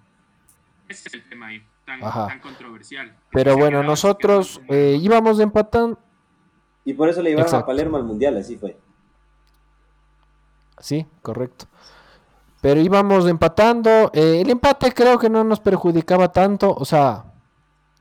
[0.87, 3.15] Ese es el tema ahí, tan, controversial.
[3.31, 4.97] Pero bueno, nosotros eh, Maradona.
[5.03, 5.99] íbamos empatando.
[6.85, 7.63] Y por eso le llevaron Exacto.
[7.65, 8.75] a Palermo al Mundial, así fue.
[10.79, 11.65] Sí, correcto.
[12.61, 14.11] Pero íbamos empatando.
[14.13, 16.73] eh, el empate creo que no nos perjudicaba tanto.
[16.73, 17.25] O sea,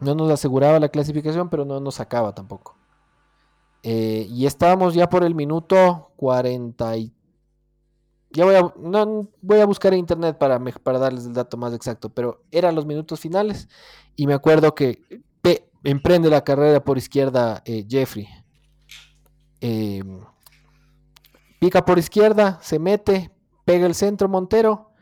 [0.00, 2.76] no nos aseguraba la clasificación, pero no nos sacaba tampoco.
[3.82, 7.12] Eh, y estábamos ya por el minuto 40 y...
[8.30, 11.72] Ya voy a, no, voy a buscar en internet para, para darles el dato más
[11.72, 13.68] exacto, pero eran los minutos finales
[14.16, 18.28] y me acuerdo que pe- emprende la carrera por izquierda eh, Jeffrey.
[19.62, 20.02] Eh,
[21.58, 23.30] pica por izquierda, se mete,
[23.64, 24.92] pega el centro Montero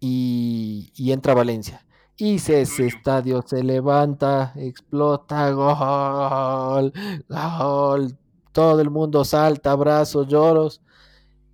[0.00, 1.83] y, y entra Valencia.
[2.16, 6.92] Y se- ese estadio se levanta, explota, gol,
[7.28, 8.16] gol.
[8.52, 10.80] Todo el mundo salta, abrazos, lloros.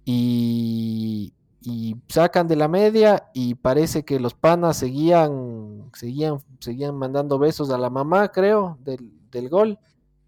[0.04, 7.38] Y, y sacan de la media y parece que los panas seguían, seguían, seguían mandando
[7.38, 9.78] besos a la mamá, creo, del, del gol.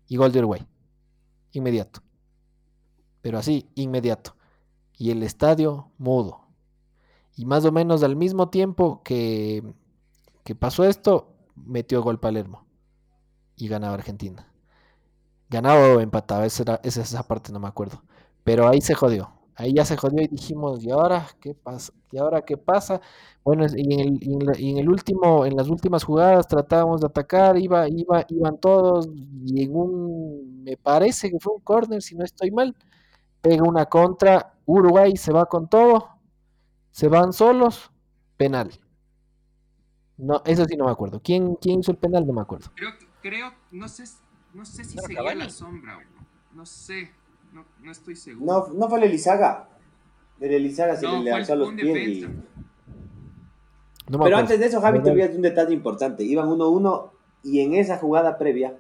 [0.09, 0.67] Y gol de Uruguay.
[1.53, 2.01] Inmediato.
[3.21, 4.35] Pero así, inmediato.
[4.97, 6.41] Y el estadio mudo.
[7.37, 9.75] Y más o menos al mismo tiempo que,
[10.45, 12.67] que pasó esto, metió gol Palermo.
[13.57, 14.49] Y ganaba Argentina.
[15.49, 18.03] Ganaba o empataba, esa, era- esa, esa parte no me acuerdo.
[18.45, 19.31] Pero ahí se jodió.
[19.55, 21.93] Ahí ya se jodió y dijimos, ¿y ahora qué pasa?
[22.11, 23.01] ¿Y ahora qué pasa?
[23.45, 28.59] Bueno, y en el, último, en las últimas jugadas tratábamos de atacar, iba, iba, iban
[28.59, 29.09] todos,
[29.45, 32.75] y en un, me parece que fue un córner, si no estoy mal,
[33.43, 36.09] pega una contra, Uruguay se va con todo,
[36.93, 37.91] se van solos,
[38.39, 38.71] penal.
[40.19, 41.21] No, eso sí no me acuerdo.
[41.23, 42.27] ¿Quién, quién hizo el penal?
[42.27, 42.71] No me acuerdo.
[42.75, 42.91] Creo,
[43.23, 44.05] creo, no sé,
[44.55, 45.41] no sé si ¿No era seguía Cavani?
[45.41, 45.99] la sombra,
[46.55, 47.11] no sé,
[47.53, 48.69] no, no estoy seguro.
[48.69, 49.69] No, no fue el Elizaga.
[50.41, 52.21] El Elizaga se No, le lanzó los pies y...
[52.23, 52.33] No
[54.07, 54.37] Pero acuerdo.
[54.39, 56.25] antes de eso, Javi, te olvidas de un detalle importante.
[56.25, 57.11] Iban 1-1
[57.45, 58.77] y en esa jugada previa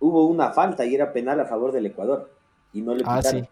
[0.00, 2.32] hubo una falta y era penal a favor del Ecuador.
[2.72, 3.42] Y no le Ah, pitaron.
[3.44, 3.48] sí.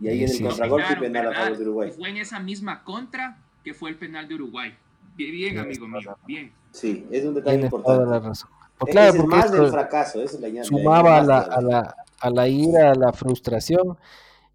[0.00, 0.44] Y ahí Sí, en el sí.
[0.44, 1.90] contragolpe Claro, penal a favor de Uruguay.
[1.90, 4.76] Y fue en esa misma contra que fue el penal de Uruguay.
[5.18, 6.52] Bien, amigo mío, bien.
[6.70, 8.28] Sí, es un detalle Tienes toda la importante.
[8.28, 8.50] razón.
[8.78, 10.64] Pues claro, es porque más esto del fracaso, esa es la llanta.
[10.64, 13.98] sumaba a la, a, la, a la ira, a la frustración.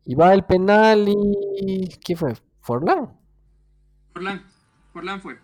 [0.05, 1.87] Y va el penal y...
[2.03, 2.33] ¿Quién fue?
[2.61, 3.13] Forlán.
[4.13, 4.45] Forlán,
[4.93, 5.37] Forlán fue.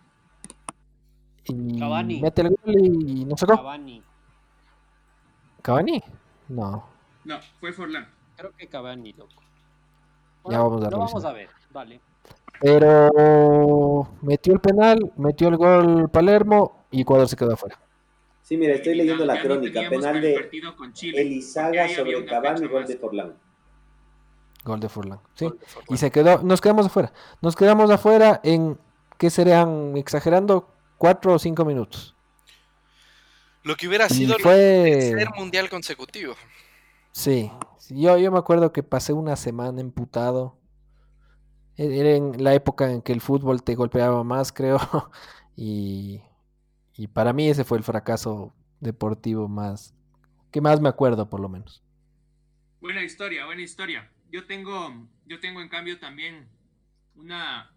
[1.45, 2.21] Y Cavani.
[2.21, 3.55] mete el gol y no sacó.
[3.57, 4.03] Cavani.
[5.61, 6.01] ¿Cavani?
[6.47, 6.85] No.
[7.25, 8.07] No, fue Forlán.
[8.37, 9.41] Creo que Cavani, loco.
[10.49, 11.99] Ya vamos a Lo vamos a ver, dale.
[12.61, 17.79] Pero metió el penal, metió el gol Palermo y Ecuador se quedó afuera.
[18.43, 19.87] Sí, mira, estoy leyendo la crónica.
[19.89, 20.49] Penal de
[21.15, 23.35] Elizaga sobre Cavani, gol de Forlán.
[24.65, 25.19] Gol de Forlán.
[25.35, 25.45] Sí.
[25.45, 25.93] Gol de Forlán.
[25.93, 27.13] Y se quedó, nos quedamos afuera.
[27.41, 28.77] Nos quedamos afuera en,
[29.17, 29.95] ¿qué serían?
[29.95, 30.67] Exagerando,
[30.97, 32.15] cuatro o cinco minutos.
[33.63, 36.33] Lo que hubiera Y sido el tercer mundial consecutivo.
[37.11, 40.55] Sí, sí, yo, yo me acuerdo que pasé una semana emputado.
[41.79, 44.79] E- Era en la época en que el fútbol te golpeaba más, creo.
[45.55, 46.21] Y,
[47.13, 49.95] para mí ese fue el fracaso deportivo más,
[50.51, 51.81] que más me acuerdo por lo menos.
[52.81, 54.11] Buena historia, buena historia.
[54.29, 56.49] Yo tengo, yo tengo en cambio también
[57.15, 57.71] una,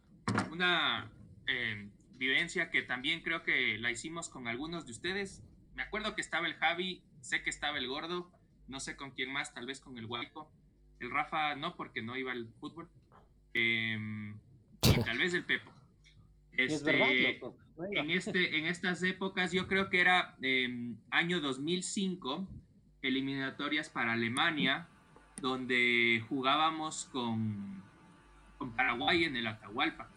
[0.51, 1.09] una
[1.47, 1.89] eh,
[2.19, 5.43] vivencia que también creo que la hicimos con algunos de ustedes.
[5.75, 8.31] Me acuerdo que estaba el Javi, sé que estaba el Gordo,
[8.67, 10.51] no sé con quién más, tal vez con el Guayco.
[10.99, 12.89] El Rafa no, porque no iba al fútbol.
[13.55, 13.99] Eh,
[14.83, 15.71] y tal vez el Pepo.
[16.53, 17.09] Es Este, verdad,
[17.41, 17.57] loco.
[17.79, 18.01] Venga.
[18.03, 22.47] en, este, en estas épocas, yo creo que era eh, año 2005,
[23.01, 24.87] eliminatorias para Alemania,
[25.41, 27.83] donde jugábamos con,
[28.59, 30.11] con Paraguay en el Atahualpa.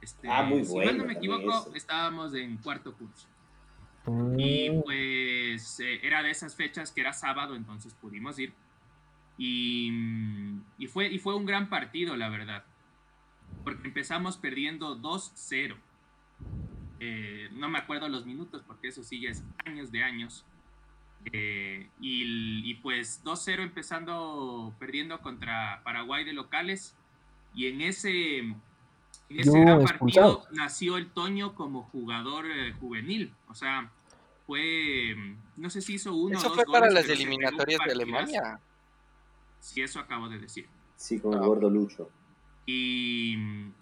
[0.00, 1.74] Este, Ah, muy si bueno mal no me equivoco, eso.
[1.74, 3.28] estábamos en cuarto curso.
[4.38, 8.52] Y Mm, pues eh, era de esas fechas que era sábado, entonces pudimos ir.
[9.36, 9.90] Y,
[10.78, 12.64] y, fue, y fue un gran partido, la verdad.
[13.64, 15.76] Porque empezamos perdiendo 2-0.
[17.00, 20.44] Eh, no me acuerdo los minutos, porque eso sí ya es años de años.
[21.32, 26.96] Eh, y, y pues 2-0 empezando perdiendo contra Paraguay de locales.
[27.54, 28.60] Y en ese, en
[29.28, 30.42] ese Yo gran expulsado.
[30.42, 33.32] partido nació el Toño como jugador eh, juvenil.
[33.48, 33.90] O sea,
[34.46, 35.16] fue,
[35.56, 38.02] no sé si hizo uno o Eso dos fue para las eliminatorias de partidazo.
[38.02, 38.60] Alemania.
[39.64, 40.68] Sí, eso acabo de decir.
[40.96, 41.46] Sí, con el Ah.
[41.46, 42.10] gordo Lucho.
[42.66, 43.36] Y,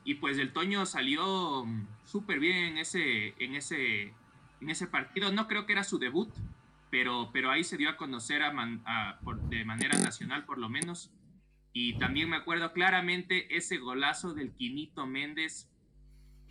[0.04, 1.64] y pues el Toño salió
[2.04, 4.14] súper bien en ese, en, ese,
[4.60, 5.32] en ese partido.
[5.32, 6.32] No creo que era su debut,
[6.90, 10.58] pero, pero ahí se dio a conocer a man- a- por- de manera nacional por
[10.58, 11.12] lo menos.
[11.72, 15.68] Y también me acuerdo claramente ese golazo del Quinito Méndez,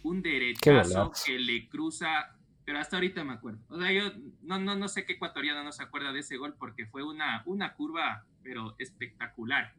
[0.04, 3.60] un derechazo que le cruza, pero hasta ahorita me acuerdo.
[3.70, 6.56] O sea, yo no, no, no sé qué ecuatoriano no se acuerda de ese gol
[6.58, 9.74] porque fue una, una curva, pero espectacular.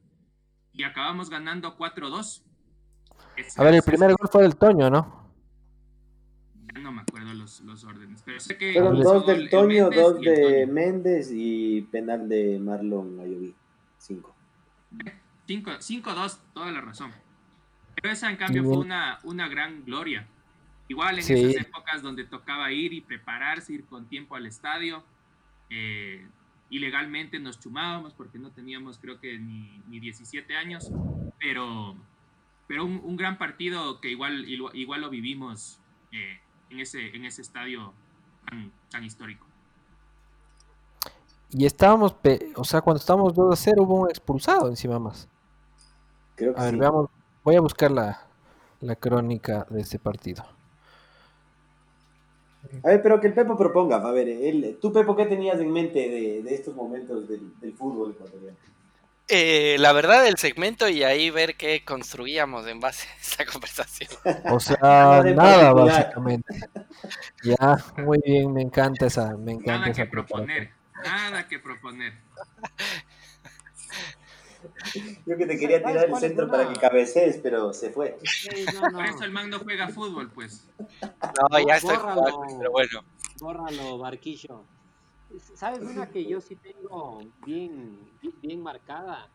[0.72, 2.42] Y acabamos ganando 4-2.
[3.36, 5.22] Ese- A ver, el primer gol fue del Toño, ¿no?
[6.74, 8.72] Ya no me acuerdo los, los órdenes, pero sé que...
[8.72, 10.72] Fueron dos del el Toño, Méndez dos de Toño.
[10.72, 13.54] Méndez y penal de Marlon Ayoví.
[13.98, 14.34] Cinco.
[15.46, 17.12] Cinco- 5-2, toda la razón.
[18.00, 20.26] Pero esa en cambio fue una, una gran gloria.
[20.88, 21.34] Igual en Sí.
[21.34, 25.04] esas épocas donde tocaba ir y prepararse, ir con tiempo al estadio.
[25.74, 26.26] eh,
[26.72, 30.90] ilegalmente nos chumábamos porque no teníamos creo que ni, ni 17 años.
[31.38, 31.94] Pero,
[32.66, 35.78] pero un, un gran partido que igual, igual, igual lo vivimos
[36.12, 37.92] eh, en, ese, en ese estadio
[38.46, 39.46] tan, tan histórico.
[41.50, 45.28] Y estábamos, pe- o sea, cuando estábamos 2 a 0 hubo un expulsado encima más.
[46.34, 46.80] Creo que A ver, sí.
[46.80, 47.10] veamos,
[47.44, 48.26] voy a buscar la,
[48.80, 50.44] la crónica de este partido.
[52.82, 53.96] A ver, pero que el Pepo proponga.
[53.96, 57.72] A ver, él, tú, Pepo, ¿qué tenías en mente de, de estos momentos del, del
[57.74, 58.56] fútbol ecuatoriano?
[59.28, 64.10] Eh, la verdad, el segmento y ahí ver qué construíamos en base a esta conversación.
[64.50, 66.54] O sea, Nada básicamente.
[67.42, 70.70] Ya, muy bien, me encanta esa, me encanta Nada esa que proponer,
[71.02, 72.12] nada que proponer.
[75.26, 78.18] Yo que te quería ¿Sabes tirar el centro para que cabecees, pero se fue.
[78.74, 78.98] No, no.
[78.98, 80.66] Por eso el man no juega fútbol, pues.
[81.00, 82.20] No, ya estoy Bórralo.
[82.22, 83.00] jugando, pero bueno.
[83.40, 84.62] Bórralo, Barquillo.
[85.54, 87.98] ¿Sabes una que yo sí tengo bien,
[88.42, 89.28] bien marcada?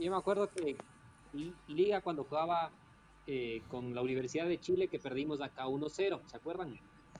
[0.00, 0.76] Yo me acuerdo que
[1.34, 2.70] Li- Liga cuando jugaba
[3.26, 6.78] eh, con la Universidad de Chile que perdimos acá 1-0, ¿se acuerdan?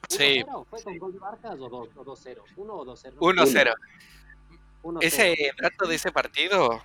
[0.09, 0.43] Sí.
[0.47, 2.39] 1-0, ¿Fue con gol de Barcas o 2 o 2-0?
[2.57, 3.15] 1 o 2-0.
[3.17, 3.75] 1-0.
[4.83, 4.99] 1-0.
[5.03, 6.83] Ese dato de ese partido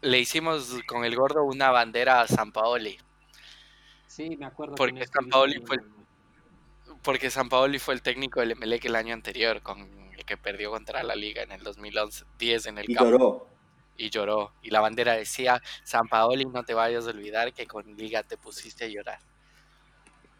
[0.00, 2.98] le hicimos con el gordo una bandera a San Paoli.
[4.06, 4.74] Sí, me acuerdo.
[4.74, 5.82] que Porque no San Paoli fue el-
[7.02, 9.80] Porque San Paoli fue el técnico del Emelec el año anterior, con
[10.16, 13.10] el que perdió contra la Liga en el 2010 en el Y campo.
[13.10, 13.46] lloró.
[13.96, 14.52] y lloró.
[14.62, 18.36] Y la bandera decía, San Paoli, no te vayas a olvidar que con Liga te
[18.36, 19.18] pusiste a llorar.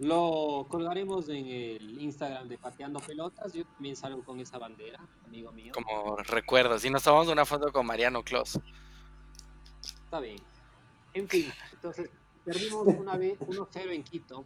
[0.02, 3.52] Lo colgaremos en el Instagram de Pateando Pelotas.
[3.52, 5.72] Yo también salgo con esa bandera, amigo mío.
[5.72, 6.84] Como recuerdos.
[6.84, 8.58] Y nos tomamos una foto con Mariano Clos.
[9.80, 10.38] Está bien.
[11.14, 12.10] En fin, entonces
[12.44, 14.44] perdimos una vez 1-0 en Quito.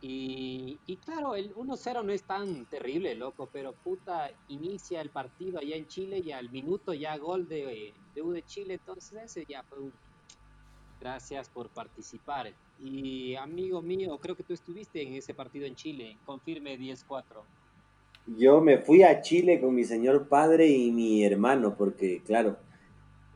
[0.00, 5.58] Y, y claro, el 1-0 no es tan terrible, loco, pero puta, inicia el partido
[5.58, 9.44] allá en Chile y al minuto ya gol de, de U de Chile, entonces ese
[9.46, 9.92] ya fue un...
[11.00, 12.54] Gracias por participar.
[12.80, 17.22] Y amigo mío, creo que tú estuviste en ese partido en Chile, confirme 10-4.
[18.38, 22.56] Yo me fui a Chile con mi señor padre y mi hermano, porque, claro,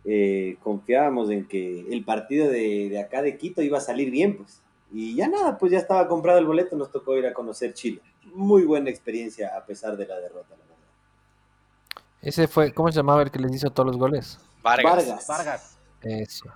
[0.04, 4.36] eh, confiábamos en que el partido de, de acá de Quito iba a salir bien,
[4.36, 4.62] pues.
[4.90, 8.00] Y ya nada, pues ya estaba comprado el boleto, nos tocó ir a conocer Chile.
[8.34, 10.76] Muy buena experiencia a pesar de la derrota, la verdad.
[12.22, 14.40] Ese fue, ¿cómo se llamaba el que les hizo todos los goles?
[14.62, 15.26] Vargas.
[15.26, 15.78] Vargas.
[16.02, 16.46] Eso.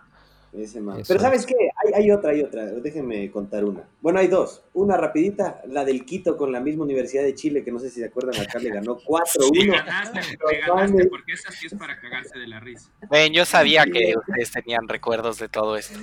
[0.52, 1.00] Ese man.
[1.00, 1.22] Eso Pero es.
[1.22, 1.54] ¿sabes qué?
[1.94, 2.64] Hay, otra, hay otra.
[2.66, 3.88] Déjenme contar una.
[4.00, 4.62] Bueno, hay dos.
[4.74, 8.00] Una rapidita, la del Quito con la misma Universidad de Chile, que no sé si
[8.00, 9.52] se acuerdan, acá le ganó 4-1.
[9.52, 12.90] Le ganaste, le ganaste, porque esa sí es para cagarse de la risa.
[13.11, 15.98] Ven, yo sabía que ustedes tenían recuerdos de todo esto.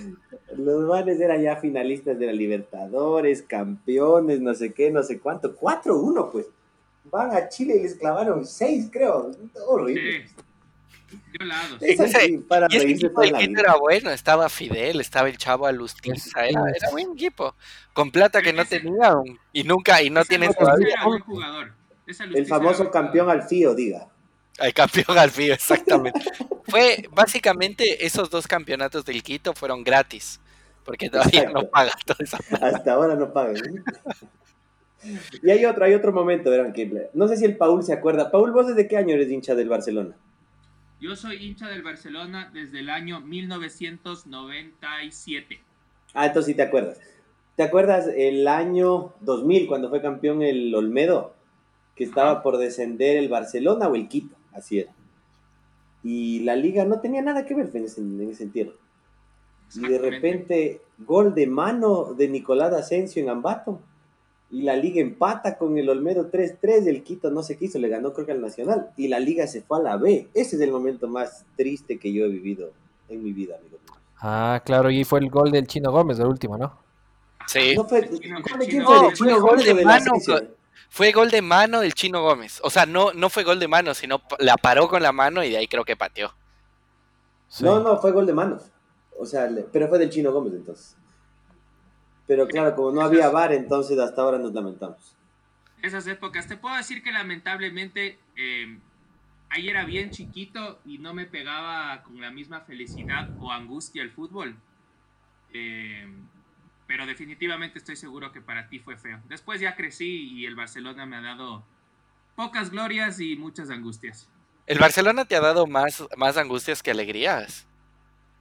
[0.58, 5.56] Los manes eran ya finalistas de la Libertadores, campeones, no sé qué, no sé cuánto.
[5.56, 6.48] 4-1, pues.
[7.06, 9.32] Van a Chile y les clavaron 6, creo.
[9.68, 10.28] Horrible.
[10.28, 10.36] Sí.
[11.32, 11.82] Violados.
[11.82, 16.46] Es así, para Y ese reírse equipo era bueno, estaba Fidel, estaba el chavo Alustiza,
[16.46, 17.56] era, era buen equipo.
[17.94, 19.16] Con plata que no tenía
[19.54, 21.74] y nunca, y no buen jugador.
[22.34, 23.44] El famoso campeón jugador.
[23.44, 24.08] al FIO, diga.
[24.58, 26.20] El campeón al fin, exactamente.
[26.66, 30.40] Fue básicamente esos dos campeonatos del Quito fueron gratis,
[30.84, 31.62] porque todavía Exacto.
[31.62, 33.58] no pagan toda esa Hasta ahora no pagan.
[33.58, 33.84] ¿eh?
[35.42, 38.30] Y hay otro, hay otro momento, verán, que no sé si el Paul se acuerda.
[38.32, 40.16] Paul, ¿vos desde qué año eres hincha del Barcelona?
[41.00, 45.62] Yo soy hincha del Barcelona desde el año 1997.
[46.14, 47.00] Ah, entonces sí te acuerdas.
[47.56, 51.34] ¿Te acuerdas el año 2000 cuando fue campeón el Olmedo?
[51.96, 54.92] Que estaba por descender el Barcelona o el Quito, así era.
[56.04, 58.74] Y la liga no tenía nada que ver en ese, en ese entierro.
[59.76, 63.80] Y de repente, gol de mano de Nicolás Asensio en Ambato.
[64.52, 67.88] Y la liga empata con el Olmedo 3-3 y el Quito no se quiso, le
[67.88, 68.92] ganó creo que al Nacional.
[68.98, 70.28] Y la liga se fue a la B.
[70.34, 72.72] Ese es el momento más triste que yo he vivido
[73.10, 73.94] en mi vida, amigo mío.
[74.22, 76.78] Ah, claro, y fue el gol del Chino Gómez, el último, ¿no?
[77.48, 78.42] Sí, No fue, El chino-
[79.40, 80.12] ¿gol el de mano,
[80.90, 82.60] fue gol de mano del Chino Gómez.
[82.64, 85.50] O sea, no, no fue gol de mano, sino la paró con la mano y
[85.52, 86.34] de ahí creo que pateó.
[87.48, 87.64] Sí.
[87.64, 88.64] No, no, fue gol de manos.
[89.18, 90.96] O sea, le- pero fue del Chino Gómez entonces.
[92.30, 95.16] Pero claro, como no había VAR, entonces hasta ahora nos lamentamos.
[95.82, 96.48] Esas épocas.
[96.48, 98.78] Te puedo decir que lamentablemente eh,
[99.50, 104.12] ahí era bien chiquito y no me pegaba con la misma felicidad o angustia el
[104.12, 104.56] fútbol.
[105.54, 106.08] Eh,
[106.86, 109.20] pero definitivamente estoy seguro que para ti fue feo.
[109.28, 111.64] Después ya crecí y el Barcelona me ha dado
[112.36, 114.30] pocas glorias y muchas angustias.
[114.68, 117.66] El Barcelona te ha dado más, más angustias que alegrías.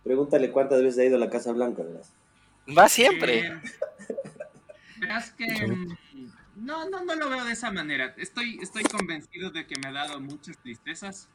[0.04, 2.04] Pregúntale cuántas veces ha ido a la Casa Blanca, ¿verdad?
[2.76, 3.60] Va siempre.
[5.00, 5.96] Eh, verás que mm,
[6.56, 8.14] no, no, no lo veo de esa manera.
[8.16, 11.28] Estoy, estoy convencido de que me ha dado muchas tristezas,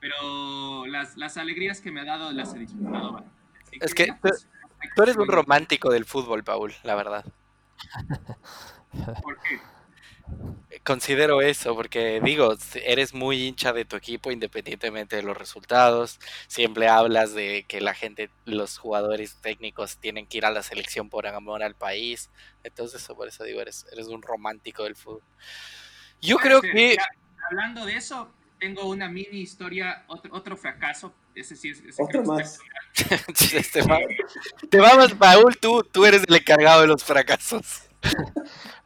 [0.00, 3.22] pero las, las alegrías que me ha dado las he disfrutado.
[3.72, 4.48] Es que ya, pues,
[4.94, 7.24] Tú eres un romántico del fútbol, Paul, la verdad.
[9.22, 9.60] ¿Por qué?
[10.84, 16.18] Considero eso, porque digo, eres muy hincha de tu equipo independientemente de los resultados.
[16.48, 21.08] Siempre hablas de que la gente, los jugadores técnicos tienen que ir a la selección
[21.08, 22.30] por amor al país.
[22.64, 25.22] Entonces, por eso digo, eres, eres un romántico del fútbol.
[26.20, 26.72] Yo creo ser.
[26.72, 26.96] que...
[26.96, 27.06] Ya,
[27.48, 31.14] hablando de eso, tengo una mini historia, otro, otro fracaso.
[31.34, 31.80] Ese sí es.
[31.80, 32.58] ese Otro más.
[33.52, 33.82] Este
[34.70, 37.82] Te vamos, Paul, tú, tú eres el encargado de los fracasos.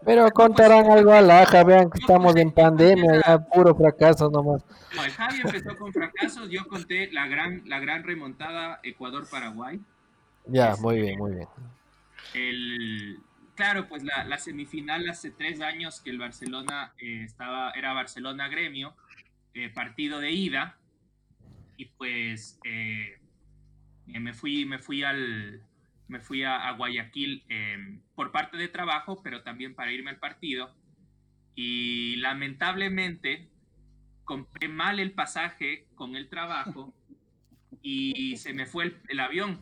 [0.04, 4.64] Pero contarán algo a la aja, vean que estamos en pandemia, ya puro fracaso nomás.
[4.94, 6.48] No, el Javi empezó con fracasos.
[6.50, 9.80] Yo conté la gran, la gran remontada Ecuador-Paraguay.
[10.46, 11.48] Ya, muy bien, muy bien.
[12.34, 13.18] El,
[13.56, 18.94] claro, pues la, la semifinal hace tres años que el Barcelona eh, estaba, era Barcelona-Gremio,
[19.54, 20.76] eh, partido de ida,
[21.76, 23.18] y pues eh,
[24.06, 25.62] me fui, me fui al,
[26.08, 30.74] me fui a, Guayaquil eh, por parte de trabajo, pero también para irme al partido,
[31.54, 33.48] y lamentablemente
[34.24, 36.94] compré mal el pasaje con el trabajo
[37.82, 39.60] y se me fue el, el avión.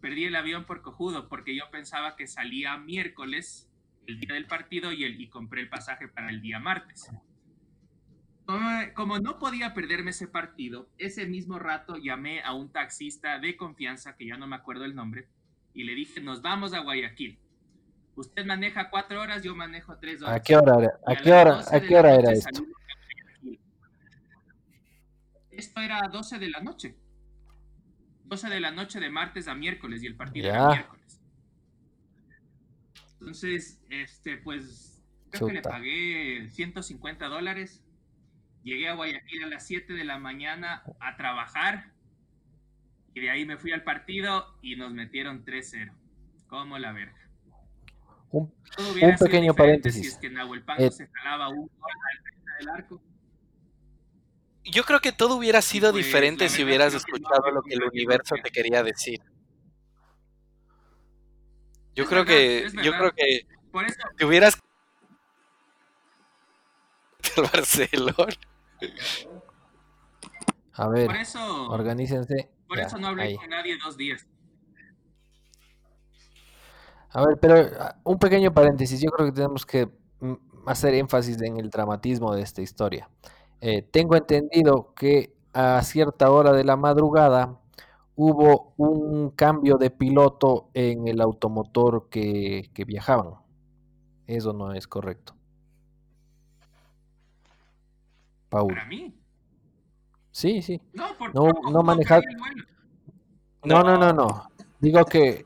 [0.00, 3.68] perdí el avión por cojudo, porque yo pensaba que salía miércoles,
[4.06, 7.10] el día del partido, y, el, y compré el pasaje para el día martes.
[8.94, 14.16] Como, no podía perderme ese partido, ese mismo rato llamé a un taxista de confianza,
[14.16, 15.28] que ya no me acuerdo el nombre,
[15.72, 17.38] y le dije, nos vamos a Guayaquil.
[18.16, 20.36] Usted maneja cuatro horas, yo manejo tres horas.
[20.36, 22.62] ¿A qué hora, era- a a qué hora, 12 a qué hora era esto?
[25.50, 26.96] Esto era a 12 de la noche.
[28.24, 31.20] 12 de la noche de martes a miércoles y el partido era miércoles.
[33.20, 37.82] Entonces, este, pues, creo que le pagué 150 dólares.
[38.64, 41.92] Llegué a Guayaquil a las 7 de la mañana a trabajar.
[43.14, 45.92] Y de ahí me fui al partido y nos metieron 3-0.
[46.48, 47.18] Como la verga.
[48.30, 48.52] Un-
[49.20, 50.02] pequeño paréntesis.
[50.02, 53.02] Si es que Nahuel Pango Eh, se jalaba un gol al del arco.
[54.64, 57.82] Yo creo que todo hubiera sido pues, diferente si hubieras que escuchado lo que el
[57.84, 59.20] universo te quería decir.
[61.94, 64.58] Yo Es creo verdad, que, yo creo que Por eso, te hubieras
[67.36, 68.34] del Barcelona.
[70.72, 72.50] A ver, por eso, organícense.
[72.66, 73.36] por Ya, eso no hablé ahí.
[73.36, 74.26] con nadie dos días.
[77.10, 79.00] A ver, pero ah, un pequeño paréntesis.
[79.00, 79.86] Yo creo que tenemos que
[80.20, 80.34] mm,
[80.66, 83.08] hacer énfasis en el dramatismo de esta historia.
[83.60, 87.60] Eh, tengo entendido que a cierta hora de la madrugada
[88.16, 93.34] hubo un cambio de piloto en el automotor que, que viajaban.
[94.26, 95.34] Eso no es correcto.
[98.54, 98.68] Paul.
[98.74, 99.12] Para mí.
[100.30, 100.80] Sí, sí.
[100.92, 102.22] No, porque No- no manejar-.
[103.64, 104.48] No, no, no, no.
[104.78, 105.44] Digo que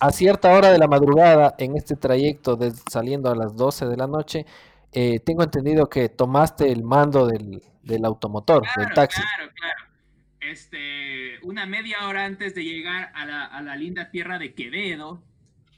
[0.00, 3.96] a cierta hora de la madrugada, en este trayecto de, saliendo a las 12 de
[3.96, 4.44] la noche,
[4.92, 9.20] eh, tengo entendido que tomaste el mando del, del automotor, del taxi.
[9.20, 9.80] claro, claro.
[10.40, 15.22] Este, una media hora antes de llegar a la, a la linda tierra de Quevedo,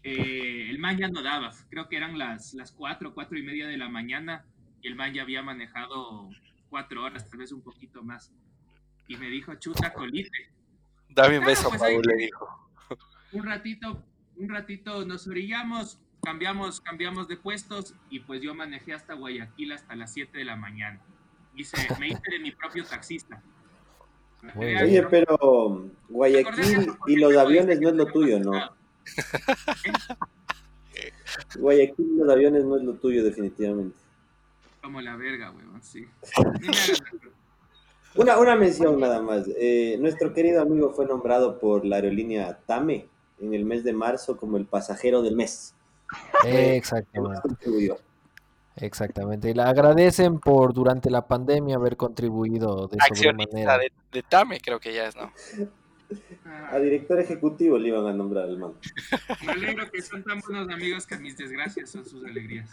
[0.02, 1.52] eh, el man ya no daba.
[1.70, 4.44] Creo que eran las, las cuatro, cuatro y media de la mañana
[4.82, 6.28] y el man ya había manejado
[6.70, 8.32] cuatro horas, tal vez un poquito más.
[9.08, 10.50] Y me dijo, chuta colite.
[11.08, 12.70] Dame un Claro, beso, pues Paul, le dijo.
[13.32, 14.02] Un ratito,
[14.36, 19.96] un ratito nos orillamos, cambiamos, cambiamos de puestos y pues yo manejé hasta Guayaquil hasta
[19.96, 21.00] las 7 de la mañana.
[21.54, 23.42] Hice, me hice de mi propio taxista.
[24.54, 28.52] Oye, pero Guayaquil y los aviones no es lo tuyo, ¿no?
[31.58, 33.96] Guayaquil y los aviones no es lo tuyo, definitivamente.
[34.86, 36.06] Como la verga, weón, sí.
[38.14, 39.44] Una, una mención nada más.
[39.58, 43.08] Eh, nuestro querido amigo fue nombrado por la aerolínea TAME
[43.40, 45.74] en el mes de marzo como el pasajero del mes.
[46.44, 47.48] Exactamente,
[48.76, 49.50] exactamente.
[49.50, 54.78] Y le agradecen por durante la pandemia haber contribuido de Accionista de, de Tame, creo
[54.78, 55.32] que ya es, ¿no?
[56.70, 58.72] A director ejecutivo le iban a nombrar al man.
[59.44, 62.70] Me alegro que son tan buenos amigos que mis desgracias son sus alegrías.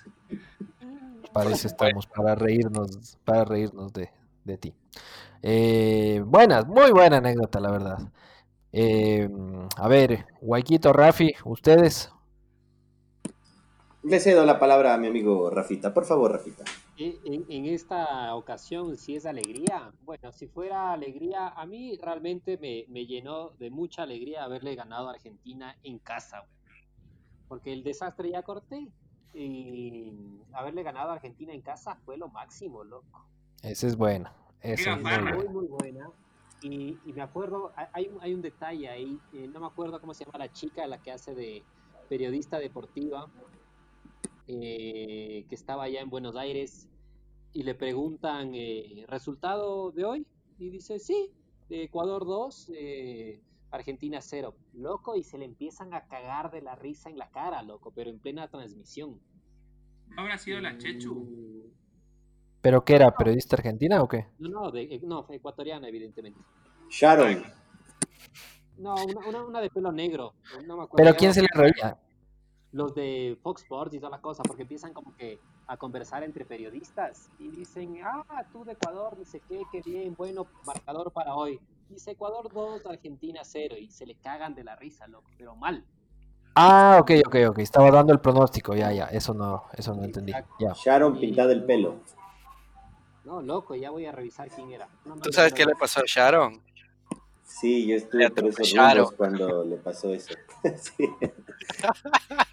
[1.32, 4.10] Para eso estamos, para reírnos, para reírnos de,
[4.44, 4.74] de ti.
[5.42, 7.98] Eh, buenas, muy buena anécdota, la verdad.
[8.72, 9.30] Eh,
[9.78, 12.12] a ver, Guayquito, Rafi, ustedes.
[14.04, 15.94] Le cedo la palabra a mi amigo Rafita.
[15.94, 16.64] Por favor, Rafita.
[16.96, 23.06] En, esta ocasión, si es alegría, bueno, si fuera alegría, a mí realmente me, me
[23.08, 26.82] llenó de mucha alegría haberle ganado a Argentina en casa, güey.
[27.48, 28.88] porque el desastre ya corté
[29.34, 30.14] y
[30.52, 33.26] haberle ganado a Argentina en casa fue lo máximo, loco.
[33.64, 34.32] Esa es buena.
[34.62, 35.12] Esa es muy.
[35.12, 35.48] Muy, buena.
[35.48, 36.10] muy buena.
[36.62, 40.00] Y, y me acuerdo, hay- hay, un- hay un detalle ahí, eh, no me acuerdo
[40.00, 41.64] cómo se llama la chica, la que hace de
[42.08, 43.28] periodista deportiva,
[44.48, 46.90] eh, que estaba allá en Buenos Aires,
[47.54, 50.28] y le preguntan, eh, ¿resultado de hoy?
[50.58, 51.32] Y dice, sí,
[51.70, 54.56] de Ecuador 2, eh, Argentina 0.
[54.74, 58.10] Loco, y se le empiezan a cagar de la risa en la cara, loco, pero
[58.10, 59.20] en plena transmisión.
[60.10, 61.14] ¿No habrá sido la Chechu?
[61.14, 61.72] Mm,
[62.62, 63.16] ¿Pero qué era?
[63.16, 64.28] ¿Periodista argentina o qué?
[64.40, 66.40] No, no, de, no, ecuatoriana, evidentemente.
[66.90, 67.44] Sharon.
[68.78, 70.34] No, una, una, una de pelo negro.
[70.66, 71.04] No me acuerdo.
[71.04, 72.00] ¿Pero quién se le reía?
[72.74, 76.44] Los de Fox Sports y toda la cosa, porque empiezan como que a conversar entre
[76.44, 81.60] periodistas y dicen, ah, tú de Ecuador, dice qué, qué bien, bueno, marcador para hoy.
[81.90, 85.86] Dice Ecuador 2, Argentina 0 y se le cagan de la risa, loco, pero mal.
[86.56, 87.60] Ah, ok, ok, ok.
[87.60, 88.76] Estaba dando el pronóstico.
[88.76, 89.06] Ya, ya.
[89.06, 90.34] Eso no, eso no entendí.
[90.60, 90.74] Ya.
[90.74, 91.96] Sharon pintada el pelo.
[93.26, 94.88] No, loco, ya voy a revisar quién era.
[95.06, 96.62] No, no, ¿Tú sabes no, qué le pasó a Sharon?
[97.44, 100.34] Sí, yo estuve por esos cuando le pasó eso.
[100.78, 101.10] Sí.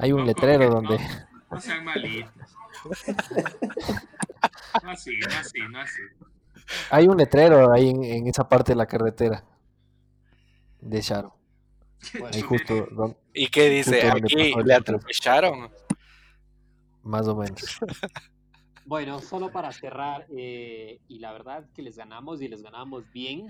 [0.00, 0.98] Hay un No, letrero donde.
[0.98, 1.06] No,
[1.50, 2.32] no sean malitos.
[4.82, 6.02] No así, no así, no así.
[6.90, 9.44] Hay un letrero ahí en, en esa parte de la carretera.
[10.80, 11.32] De Sharon.
[12.18, 14.08] Bueno, Ahí justo, don- ¿Y qué dice?
[14.10, 15.70] Aquí le atropellaron.
[17.02, 17.78] más o menos.
[18.86, 23.46] Bueno, solo para cerrar, eh, y la verdad que les ganamos y les ganamos bien.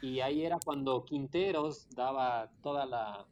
[0.00, 3.26] Y ahí era cuando Quinteros daba toda la,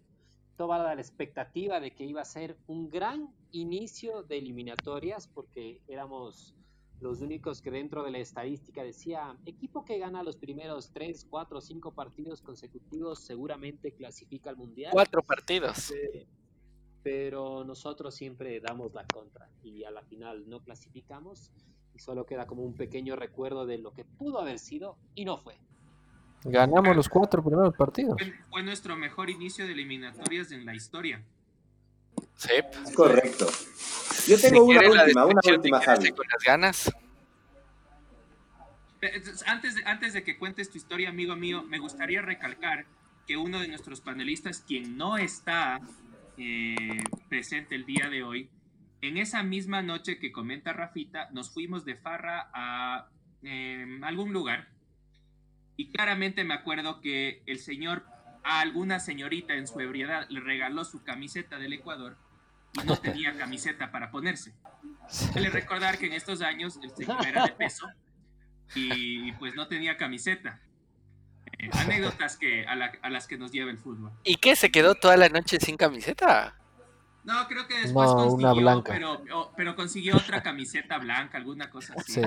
[0.57, 6.55] toda la expectativa de que iba a ser un gran inicio de eliminatorias, porque éramos
[7.01, 11.61] los únicos que dentro de la estadística decía, equipo que gana los primeros 3, 4,
[11.61, 14.93] 5 partidos consecutivos seguramente clasifica al Mundial.
[14.93, 15.91] Cuatro partidos.
[15.91, 16.27] Eh,
[17.03, 21.53] pero nosotros siempre damos la contra y a la final no clasificamos
[21.95, 25.37] y solo queda como un pequeño recuerdo de lo que pudo haber sido y no
[25.37, 25.57] fue.
[26.45, 28.17] Ganamos los cuatro primeros partidos.
[28.19, 31.23] Fue, fue nuestro mejor inicio de eliminatorias en la historia.
[32.37, 32.53] Sí.
[32.87, 33.47] Es correcto.
[34.27, 36.11] Yo Si tengo una última, una última, Javi.
[36.11, 36.89] con las ganas.
[39.01, 42.87] Eh, entonces, Antes de, antes de que cuentes tu historia, amigo mío, me gustaría recalcar
[43.27, 45.81] que uno de nuestros panelistas, quien no está
[46.37, 48.51] eh, presente el día de hoy,
[49.01, 53.09] en esa misma noche que comenta Rafita, nos fuimos de farra a
[53.43, 54.74] eh, algún lugar
[55.77, 58.05] y claramente me acuerdo que el señor
[58.45, 62.17] a alguna señorita en su ebriedad le regaló su camiseta del Ecuador
[62.83, 64.53] y no tenía camiseta para ponerse.
[65.35, 67.89] Vale recordar que en estos años el señor era de peso
[68.75, 70.61] y pues no tenía camiseta.
[71.59, 74.11] Eh, anécdotas que, a, la- a las que nos lleva el fútbol.
[74.25, 74.57] ¿Y qué?
[74.57, 76.57] ¿Se quedó toda la noche sin camiseta?
[77.25, 78.93] No, creo que después No, una consiguió, blanca.
[78.93, 82.13] Pero, pero consiguió otra camiseta blanca, alguna cosa así.
[82.13, 82.23] Sí,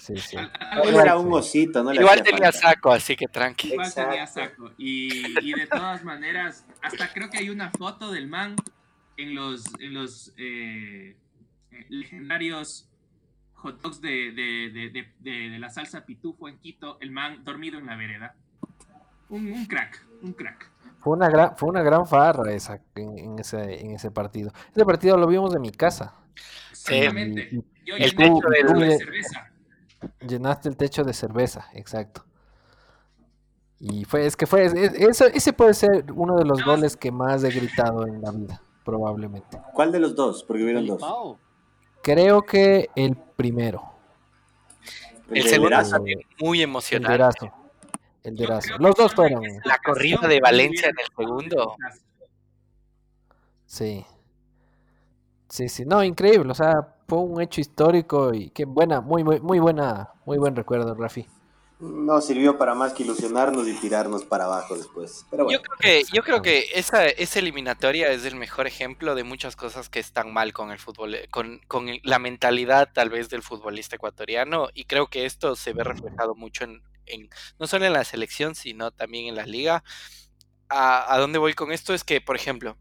[0.00, 0.36] sí, sí.
[0.36, 1.92] Al- era un osito, ¿no?
[1.92, 2.68] le Igual tenía falta.
[2.70, 3.72] saco, así que tranqui.
[3.72, 4.72] Igual tenía saco.
[4.76, 8.56] Y, y de todas maneras, hasta creo que hay una foto del man
[9.16, 11.16] en los, en los eh,
[11.70, 12.88] eh, legendarios
[13.54, 17.44] hot dogs de, de, de, de- de- de la salsa pitufo en Quito, el man
[17.44, 18.34] dormido en la vereda.
[19.28, 20.68] Un, un crack, un crack.
[21.00, 24.52] Fue una gran, fue una gran farra esa en, en ese, en ese partido.
[24.74, 26.14] Ese partido lo vimos de mi casa.
[26.70, 27.48] Exactamente.
[27.52, 29.50] Y- Yo el techo del- el de de- cerveza.
[30.26, 32.24] Llenaste el techo de cerveza, exacto.
[33.78, 36.96] Y fue, es que fue, es- eso, ese puede ser uno de los No, goles
[36.96, 39.58] que más he gritado en la vida, probablemente.
[39.72, 40.44] ¿Cuál de los dos?
[40.44, 41.02] Porque hubieron dos.
[42.02, 43.82] Creo que el primero,
[45.30, 47.12] El de segundo también muy el emocionante.
[47.12, 47.52] Derazo.
[48.22, 48.66] El Derazo.
[48.66, 51.76] creo Los dos fueron, La corrida de Valencia en el segundo.
[53.66, 54.04] sí.
[55.48, 59.40] Sí, sí, no, increíble, o sea, fue un hecho histórico y qué buena, muy, muy,
[59.40, 61.26] muy buena, muy buen recuerdo, Rafi.
[61.80, 65.26] No sirvió para más que ilusionarnos y tirarnos para abajo después.
[65.28, 65.58] Pero bueno.
[65.58, 69.56] Yo creo que, yo creo que esa, esa eliminatoria es el mejor ejemplo de muchas
[69.56, 73.96] cosas que están mal con el fútbol, con, con la mentalidad tal vez del futbolista
[73.96, 76.80] ecuatoriano, y creo que esto se ve reflejado mucho en,
[77.12, 79.84] en- no solo en la selección, sino también en la liga.
[80.68, 82.78] A, a dónde voy con esto es que, por ejemplo,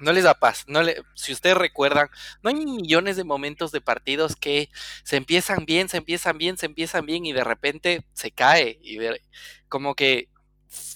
[0.00, 2.08] no les da paz, no le, si ustedes recuerdan,
[2.42, 4.70] no hay millones de momentos de partidos que
[5.04, 8.98] se empiezan bien, se empiezan bien, se empiezan bien y de repente se cae y
[8.98, 9.22] de-
[9.68, 10.28] como que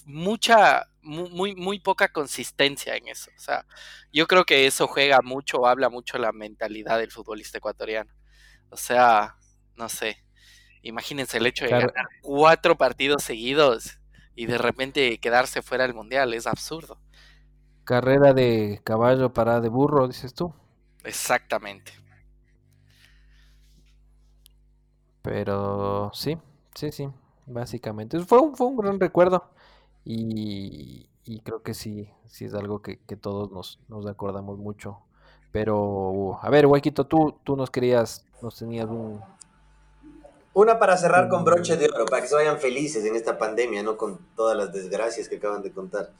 [0.05, 3.31] mucha, mu- muy, muy poca consistencia en eso.
[3.37, 3.65] O sea,
[4.13, 8.13] yo creo que eso juega mucho, habla mucho la mentalidad del futbolista ecuatoriano.
[8.69, 9.37] O sea,
[9.75, 10.22] no sé.
[10.83, 11.93] Imagínense el hecho de Claro.
[11.93, 13.99] ganar cuatro partidos seguidos
[14.35, 16.99] y de repente quedarse fuera del mundial, es absurdo.
[17.85, 20.53] Carrera de caballo para de burro, dices tú.
[21.05, 21.93] Exactamente.
[25.21, 26.37] Pero sí,
[26.75, 27.09] sí, sí,
[27.45, 28.19] básicamente.
[28.21, 29.49] Fue un, fue un gran recuerdo
[30.05, 34.99] y, y creo que sí, sí es algo que, que todos nos, nos acordamos mucho.
[35.51, 39.21] Pero, a ver, Huequito, tú, tú nos querías, nos tenías un...
[40.53, 43.81] Una para cerrar con broche de oro, para que se vayan felices en esta pandemia,
[43.81, 46.11] no con todas las desgracias que acaban de contar.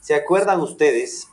[0.00, 1.28] ¿Se acuerdan ustedes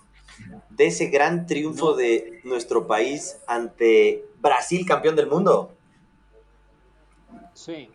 [0.69, 5.73] de ese gran triunfo de nuestro país ante Brasil, campeón del mundo?
[7.53, 7.89] Sí,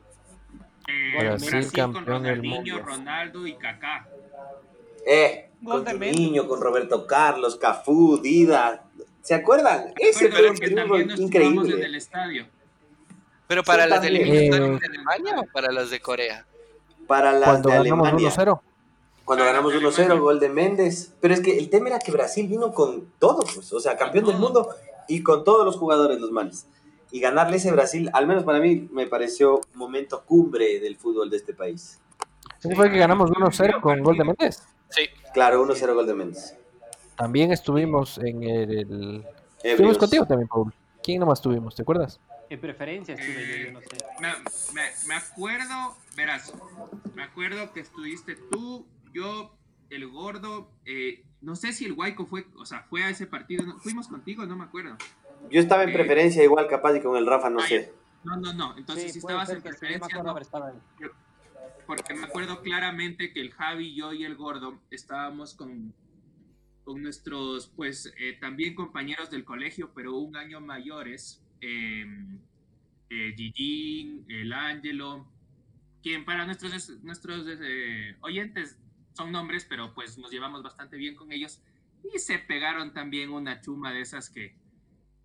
[0.88, 2.90] Eh, Brasil, Brasil, con campeón del Ronaldinho, mundo.
[2.90, 4.06] Ronaldo y Kaká.
[5.04, 8.84] Eh, Gol con Juninho, con Roberto Carlos, Cafú, Dida.
[9.22, 9.92] ¿Se acuerdan?
[9.98, 11.96] Ese fue un que triunfo tomamos en el increíble.
[11.98, 12.46] estadio.
[13.48, 16.46] Pero para Sí, las de eliminatorias Eh, de Alemania o para las de Corea?
[17.06, 18.30] Para las Cuando de ganamos Alemania.
[18.30, 18.60] 1-0.
[19.24, 20.20] Cuando Ah, ganamos de 1-0, Alemania.
[20.20, 21.12] gol de Méndez.
[21.20, 23.72] Pero es que el tema era que Brasil vino con todo, pues.
[23.72, 24.42] O sea, campeón del todo.
[24.42, 24.68] mundo
[25.08, 26.66] y con todos los jugadores, los males.
[27.12, 31.36] Y ganarle ese Brasil, al menos para mí, me pareció momento cumbre del fútbol de
[31.36, 32.00] este país.
[32.58, 34.62] Ese fue que ganamos 1-0 con gol de Méndez.
[34.88, 35.02] Sí.
[35.32, 36.56] Claro, 1-0 gol de Méndez.
[37.16, 39.24] También estuvimos en el...
[39.62, 40.72] Estuvimos contigo también, Paul.
[41.02, 41.74] ¿Quién nomás estuvimos?
[41.76, 42.18] ¿Te acuerdas?
[42.48, 43.96] En preferencia estuve yo, yo no sé.
[44.20, 44.28] Me,
[44.74, 46.52] me- me acuerdo, verás,
[47.14, 49.56] me acuerdo que estuviste tú, yo,
[49.90, 53.64] el gordo, eh, no sé si el Guayco fue, o sea, fue a ese partido,
[53.64, 54.96] no- fuimos contigo, no me acuerdo.
[55.50, 57.92] Yo estaba en Eh, preferencia igual capaz y con el Rafa no sé.
[58.24, 60.36] No, no, no, entonces si estabas ser en sí, me preferencia, no,
[61.86, 65.94] porque me acuerdo claramente que el Javi, yo y el gordo estábamos con,
[66.82, 72.06] con nuestros, pues, eh, también compañeros del colegio, pero un año mayores, eh,
[73.10, 75.26] eh, Gigín, el Ángelo,
[76.02, 78.78] quien para nuestros, nuestros eh, oyentes
[79.12, 81.60] son nombres, pero pues nos llevamos bastante bien con ellos,
[82.02, 84.54] y se pegaron también una chuma de esas que,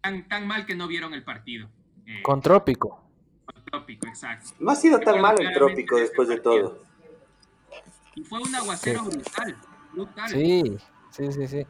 [0.02, 1.70] tan, tan mal que no vieron el partido.
[2.06, 3.04] Eh, Con Trópico.
[3.46, 4.52] con Trópico, exacto.
[4.60, 6.84] No ha sido tan Recuerdo malo el trópico ese después de todo.
[8.16, 9.58] Y fue un aguacero brutal,
[9.94, 10.30] brutal.
[10.30, 10.78] Sí,
[11.12, 11.66] sí, sí, sí.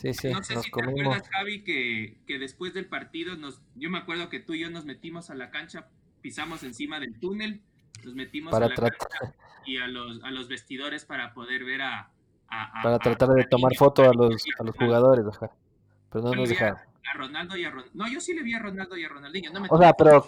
[0.00, 1.00] Sí, sí, no sé nos si te comimos.
[1.16, 4.70] acuerdas, Javi, que, que después del partido, nos, yo me acuerdo que tú y yo
[4.70, 5.88] nos metimos a la cancha,
[6.22, 7.60] pisamos encima del túnel,
[8.04, 9.34] nos metimos Para a la tratar- cancha
[9.66, 12.10] y a los, a los vestidores para poder ver a...
[12.48, 15.50] a- a- Para a- tratar de a tomar foto a los, a los jugadores, ajá.
[16.10, 16.78] Pero no nos dejaron.
[16.78, 19.52] A Ronaldo y a Ron- No, yo sí le vi a Ronaldo y a Ronaldinho.
[19.52, 20.26] No me O sea, pero-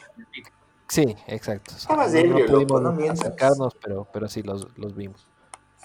[0.89, 1.15] sí.
[1.29, 1.75] Exacto.
[1.77, 3.21] Estabas no, ebrio, loco, pudimos no mientas.
[3.21, 5.27] acercarnos, pero, pero sí los, los vimos.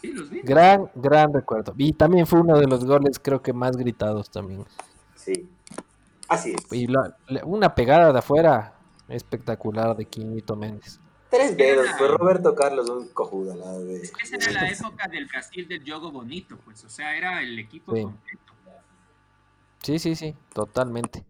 [0.01, 0.41] Sí, los vi.
[0.41, 1.73] Gran, gran recuerdo.
[1.77, 4.65] Y también fue uno de los goles, creo que más gritados también.
[5.15, 5.49] Sí.
[6.29, 6.71] Así es.
[6.73, 8.73] Y la- la- una pegada de afuera
[9.07, 10.99] espectacular de Quinito Méndez.
[11.29, 14.01] Tres dedos, fue Roberto Carlos un cojuda la de.
[14.01, 16.83] Esa era la época del Brasil del Yogo Bonito, pues.
[16.85, 18.03] O sea, era el equipo Sí.
[18.03, 18.53] completo.
[19.83, 21.23] Sí, sí, sí, totalmente.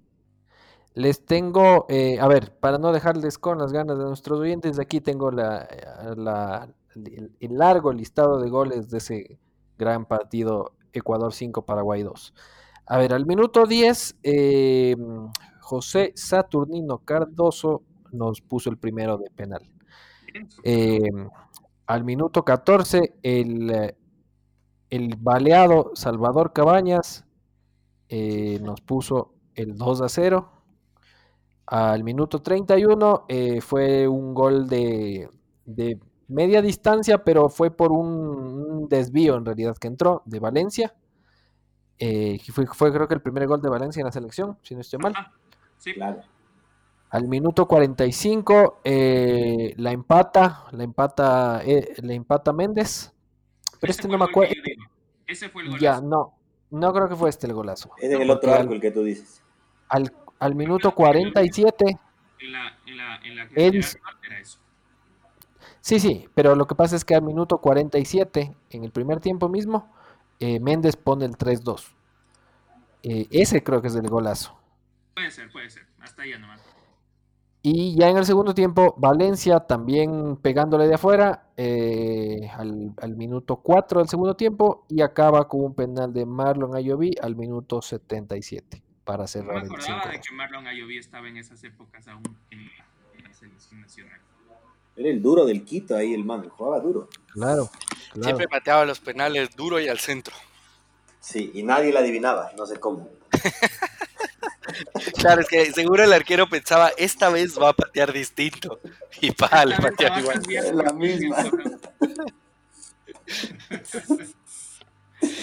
[0.93, 4.99] Les tengo, eh, a ver, para no dejarles con las ganas de nuestros oyentes, aquí
[4.99, 6.67] tengo la, eh, la-
[7.05, 9.39] el, largo listado de goles de ese
[9.77, 12.33] gran partido Ecuador 5, Paraguay 2.
[12.87, 14.95] A ver, al minuto 10, eh,
[15.59, 19.69] José Saturnino Cardoso nos puso el primero de penal.
[20.63, 21.09] Eh,
[21.87, 23.95] al minuto 14, el, eh,
[24.89, 27.25] el baleado Salvador Cabañas
[28.09, 30.51] eh, nos puso el 2 a 0.
[31.65, 35.29] Al minuto 31 eh, fue un gol de,
[35.65, 40.95] de media distancia, pero fue por un, un desvío en realidad que entró de Valencia.
[41.99, 44.75] Eh, que fue, fue creo que el primer gol de Valencia en la selección, si
[44.75, 45.13] no estoy mal.
[45.15, 45.33] Ajá.
[45.77, 45.93] Sí.
[45.93, 46.21] Claro.
[47.09, 53.13] Al minuto 45 eh, la empata, la empata, eh, la empata Méndez.
[53.79, 54.53] Pero este no me que acuerdo.
[55.25, 55.79] Ese fue el gol.
[55.79, 56.33] Ya, no,
[56.69, 57.91] no creo que fue este el golazo.
[57.97, 59.41] Es en el otro arco el que tú dices.
[59.87, 61.85] Al, al minuto 47,
[62.39, 64.59] En la, en la, en la era eso.
[65.87, 69.47] Sí, sí, pero lo que pasa es que al minuto 47, en el primer tiempo
[69.47, 69.89] mismo,
[70.39, 71.95] eh, Méndez pone el 3-2.
[73.03, 74.59] Eh, ese creo que es el golazo.
[75.15, 75.85] Puede ser, puede ser.
[75.99, 76.61] Hasta allá nomás.
[77.61, 83.57] Y ya en el segundo tiempo, Valencia también pegándole de afuera eh, al, al minuto
[83.57, 88.83] 4 del segundo tiempo y acaba con un penal de Marlon Ayoví al minuto 77
[89.03, 90.09] para No me cerrar el acordaba 5.
[90.09, 92.85] de que Marlon Ayoví estaba en esas épocas aún en la,
[93.17, 94.19] en la selección nacional.
[94.97, 96.49] Era el duro del Quito ahí, el man.
[96.49, 97.07] Jugaba duro.
[97.31, 97.69] Claro,
[98.11, 98.23] claro.
[98.23, 100.35] Siempre pateaba los penales duro y al centro.
[101.19, 103.09] Sí, y nadie la adivinaba, no sé cómo.
[105.17, 108.79] Claro, es que seguro el arquero pensaba, esta vez va a patear distinto.
[109.21, 110.77] Y pa, le Esta vez pateaba va a igual.
[110.77, 111.37] la misma.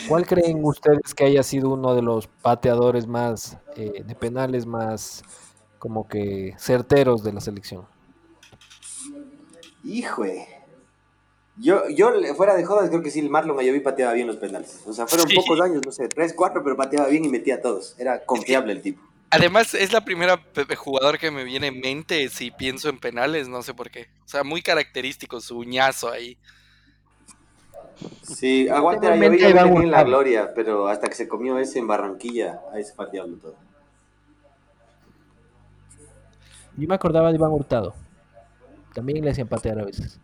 [0.08, 5.22] ¿Cuál creen ustedes que haya sido uno de los pateadores más eh, de penales más
[5.78, 7.86] como que certeros de la selección?
[9.84, 10.48] Híjole.
[11.56, 14.82] Yo, yo fuera de jodas, creo que sí, el Marlon Ayoví pateaba bien los penales.
[14.86, 15.36] O sea, fueron Sí.
[15.36, 17.94] pocos años, no sé, tres, cuatro, pero pateaba bien y metía a todos.
[17.98, 19.02] Era confiable el tipo.
[19.30, 20.40] Además, es la primera
[20.76, 24.08] jugador que me viene en mente si pienso en penales, no sé por qué.
[24.24, 26.36] O sea, muy característico su uñazo ahí.
[28.22, 31.86] Sí, aguante Ayoví a tenía en la gloria, pero hasta que se comió ese en
[31.86, 33.54] Barranquilla, ahí se diablo todo.
[36.76, 37.94] Yo me acordaba de Iván Hurtado.
[38.94, 40.18] También le hacían patear a veces.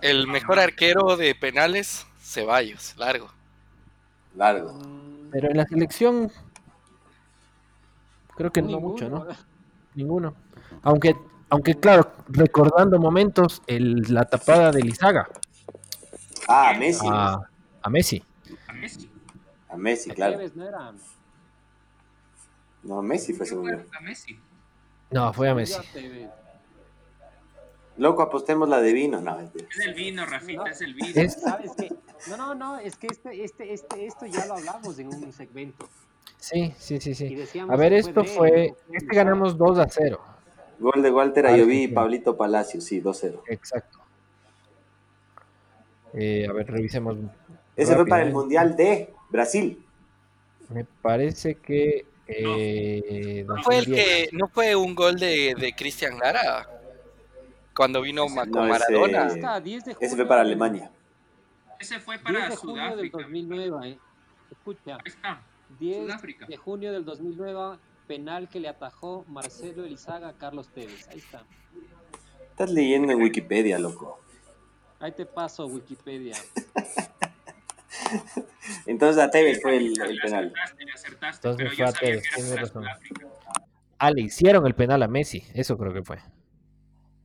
[0.00, 3.28] El mejor arquero de penales, Ceballos, largo.
[4.36, 4.78] Largo.
[5.32, 6.30] Pero en la selección
[8.36, 9.26] creo que no mucho, ¿no?
[9.94, 10.34] Ninguno.
[10.82, 11.14] Aunque,
[11.50, 15.28] aunque claro, recordando momentos, el, la tapada de Lizaga
[16.48, 17.06] Ah, a Messi.
[17.10, 17.38] a,
[17.82, 18.24] a Messi.
[18.68, 19.10] A Messi.
[19.68, 20.38] A Messi, claro.
[20.54, 20.92] No era.
[22.82, 23.46] No, Messi fue
[24.02, 24.40] Messi.
[25.10, 25.76] No, fue a Messi.
[28.00, 29.20] Loco, apostemos la de vino.
[29.20, 29.38] No.
[29.38, 29.50] Es
[29.86, 30.66] el vino, Rafita, No.
[30.68, 31.12] es el vino.
[31.20, 31.92] Es- ¿Sabes qué?
[32.30, 35.86] No, no, no, es que este, este, este, esto ya lo hablamos en un segmento.
[36.38, 37.36] Sí, sí, sí, sí.
[37.68, 40.18] A ver, esto fue, este ganamos 2 a 0.
[40.78, 41.92] Gol de Walter Ayoví y sí.
[41.92, 43.42] Pablito Palacio, sí, 2-0.
[43.48, 43.98] Exacto.
[46.14, 47.18] Eh, a ver, revisemos.
[47.76, 48.32] Ese fue para el rápidamente.
[48.32, 49.84] Mundial de Brasil.
[50.70, 52.06] Me parece que.
[52.26, 54.04] eh, ¿No fue el 2010.
[54.30, 56.66] que no fue un gol de, de Cristian Lara?
[57.74, 59.26] Cuando vino Ma- No, ese- Maradona.
[59.26, 60.90] Ahí está, 10 de Ese junio fue para del- Alemania.
[61.78, 63.18] Ese fue 10 para de junio del Sudáfrica.
[63.18, 63.88] 2009.
[63.90, 63.98] eh.
[64.50, 65.42] Escucha, Ahí está.
[65.78, 66.46] 10 Sudáfrica.
[66.46, 71.08] de junio del 2009, penal que le atajó Marcelo Elizaga a Carlos Tevez.
[71.08, 71.44] Ahí está.
[72.50, 74.20] Estás leyendo en Wikipedia, loco.
[74.98, 76.34] Ahí te paso Wikipedia.
[78.86, 80.52] Entonces a Tevez fue el, el Le penal.
[80.54, 82.84] acertaste, le acertaste, Entonces pero fue a Tevez, para razón.
[83.98, 85.44] Ah, le hicieron el penal a Messi.
[85.54, 86.18] Eso creo que fue.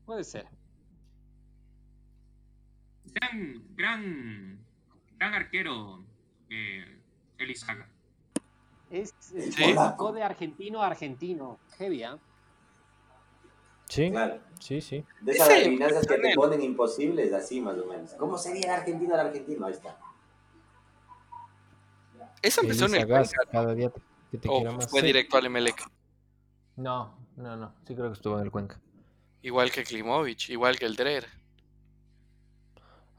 [0.05, 0.47] Puede ser.
[3.05, 4.59] Gran, gran,
[5.17, 6.03] gran arquero
[6.49, 6.99] eh,
[7.37, 7.87] Elizaga.
[8.89, 9.73] Es, es Sí.
[9.73, 11.59] sacó de argentino a argentino.
[11.77, 12.17] Heavy, ¿ah?
[13.87, 14.39] Sí, Claro.
[14.59, 15.05] sí, sí.
[15.21, 18.13] De esas adivinanzas que te ponen imposibles, así más o menos.
[18.15, 19.65] ¿Cómo sería el argentino al argentino?
[19.65, 19.97] Ahí está.
[22.41, 23.07] Eso empezó en el
[23.51, 24.01] cada día te-
[24.31, 24.89] que te o quiero más.
[24.89, 25.07] fue Sí.
[25.07, 25.83] directo al Emelec.
[26.75, 27.73] No, no, no.
[27.87, 28.79] Sí creo que estuvo en el Cuenca.
[29.45, 31.27] Igual que Klimovic, igual que el Drer.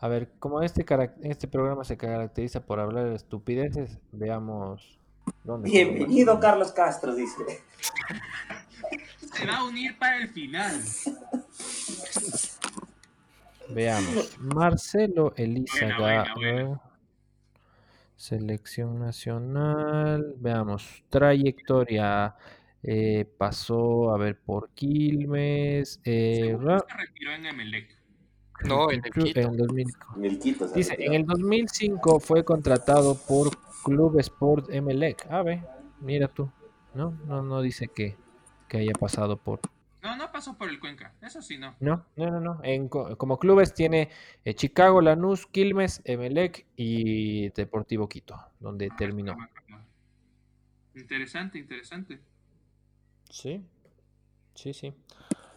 [0.00, 0.84] A ver, como este,
[1.22, 4.98] este programa se caracteriza por hablar de estupideces, veamos
[5.44, 5.70] dónde.
[5.70, 6.40] Bienvenido.
[6.40, 7.62] Carlos Castro, dice.
[9.34, 10.82] Se va a unir para el final.
[13.68, 14.36] Veamos.
[14.40, 15.32] Marcelo.
[15.38, 16.82] ¿no?
[18.16, 20.34] Selección nacional.
[20.38, 21.04] Veamos.
[21.08, 22.34] Trayectoria.
[22.86, 26.00] Eh, pasó a ver por Quilmes.
[26.04, 27.96] eh, ra- se retiró en Emelec.
[28.64, 29.40] No, en el Quito.
[29.40, 29.86] en el 2000.
[30.16, 30.68] Milquito.
[30.68, 33.50] se Dice, en el 2005 fue contratado por
[33.84, 35.26] Club Sport Emelec.
[35.30, 35.60] A ver,
[36.00, 36.50] mira tú.
[36.94, 38.16] No, no, no dice que,
[38.68, 39.60] que haya pasado por.
[40.02, 41.12] No, no pasó por el Cuenca.
[41.20, 41.74] Eso sí, no.
[41.80, 42.60] No, no, no, no.
[42.62, 44.08] En, co- como clubes tiene
[44.44, 49.36] eh, Chicago, Lanús, Quilmes, Emelec y Deportivo Quito, donde terminó.
[50.94, 52.20] Interesante, interesante.
[53.30, 53.62] Sí,
[54.54, 54.92] sí, sí.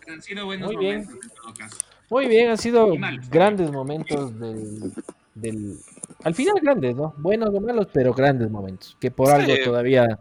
[0.08, 1.04] Han sido buenos Muy bien.
[1.04, 1.78] momentos en todo caso.
[2.10, 3.30] Muy bien, han sido malos.
[3.30, 4.92] grandes momentos del,
[5.36, 5.76] del...
[6.24, 7.14] Al final grandes, ¿no?
[7.18, 8.98] Buenos o malos, pero grandes momentos.
[9.00, 9.34] Que por Sí.
[9.34, 10.20] algo todavía,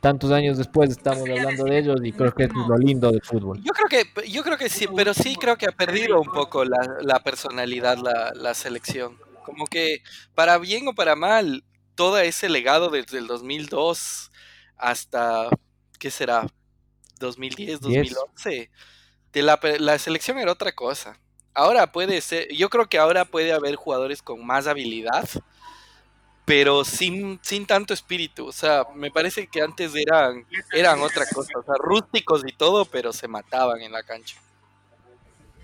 [0.00, 3.60] tantos años después, estamos hablando de ellos y creo que es lo lindo del fútbol.
[3.64, 6.64] Yo creo que, yo creo que sí, pero sí creo que ha perdido un poco
[6.64, 9.18] la, la personalidad la, la selección.
[9.44, 10.02] Como que
[10.36, 11.64] para bien o para mal,
[11.96, 14.30] todo ese legado desde el 2002
[14.76, 15.48] hasta,
[15.98, 16.46] ¿qué será?
[17.18, 18.70] 2010, 2011.
[19.32, 21.18] De la, la selección era otra cosa.
[21.54, 25.28] Ahora puede ser, yo creo que ahora puede haber jugadores con más habilidad,
[26.44, 28.46] pero sin, sin tanto espíritu.
[28.46, 32.84] O sea, me parece que antes eran eran otra cosa, o sea, rústicos y todo,
[32.84, 34.36] pero se mataban en la cancha.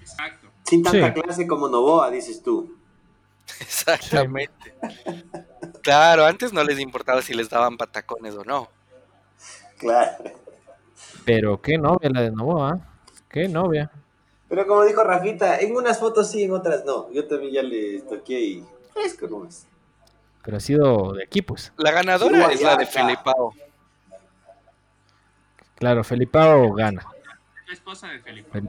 [0.01, 0.49] Exacto.
[0.65, 1.21] Sin tanta Sí.
[1.21, 2.77] clase como Novoa, dices tú.
[3.61, 4.75] Exactamente.
[5.83, 8.69] Claro, antes no les importaba si les daban patacones o no.
[9.79, 10.25] Claro.
[11.25, 12.81] Pero qué novia la de Novoa,
[13.29, 13.91] qué novia.
[14.49, 17.11] Pero como dijo Rafita, en unas fotos sí, en otras no.
[17.13, 19.67] Yo también ya le toqué y fresco no es.
[20.45, 21.73] Pero ha sido de aquí, pues.
[21.77, 22.87] La ganadora Sí, es la de.
[22.87, 23.55] Felipao.
[25.77, 27.01] Claro, Felipao gana.
[27.63, 28.63] Es la esposa de Felipe.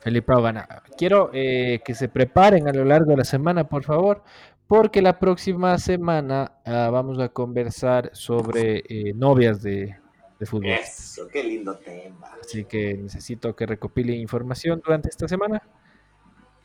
[0.00, 0.66] Felipao gana.
[0.98, 4.22] Quiero eh, que se preparen a lo largo de la semana, por favor,
[4.66, 9.96] porque la próxima semana ah, vamos a conversar sobre eh, novias de,
[10.40, 10.66] de fútbol.
[10.70, 12.32] Eso, qué lindo tema.
[12.40, 15.62] Así que necesito que recopile información durante esta semana.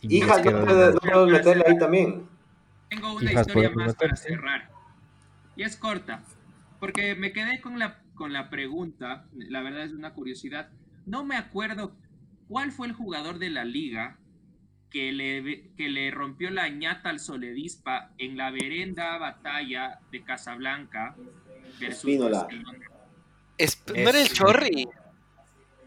[0.02, 2.28] Y Hijas, les no puedo, de- no puedo meterle ahí también.
[2.90, 4.72] Tengo una Hijas, historia más para cerrar.
[5.56, 6.24] Y es corta.
[6.80, 9.26] Porque me quedé con la, con la pregunta.
[9.34, 10.70] La verdad es una curiosidad.
[11.06, 11.96] No me acuerdo
[12.48, 14.18] cuál fue el jugador de la liga
[14.90, 21.16] que le, que le rompió la ñata al Soledispa en la verenda batalla de Casablanca
[21.80, 22.42] versus Espínola.
[22.44, 22.86] Barcelona.
[23.58, 24.88] Es- ¿No era el Chorri?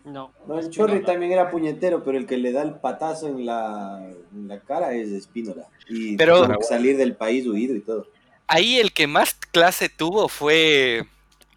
[0.05, 0.33] No.
[0.47, 4.01] No, el Chorri también era puñetero, pero el que le da el patazo en la,
[4.33, 5.67] en la cara es Espínola.
[5.89, 8.07] Y Pero- tuvo que salir del país huido y todo.
[8.47, 11.05] Ahí el que más clase tuvo fue.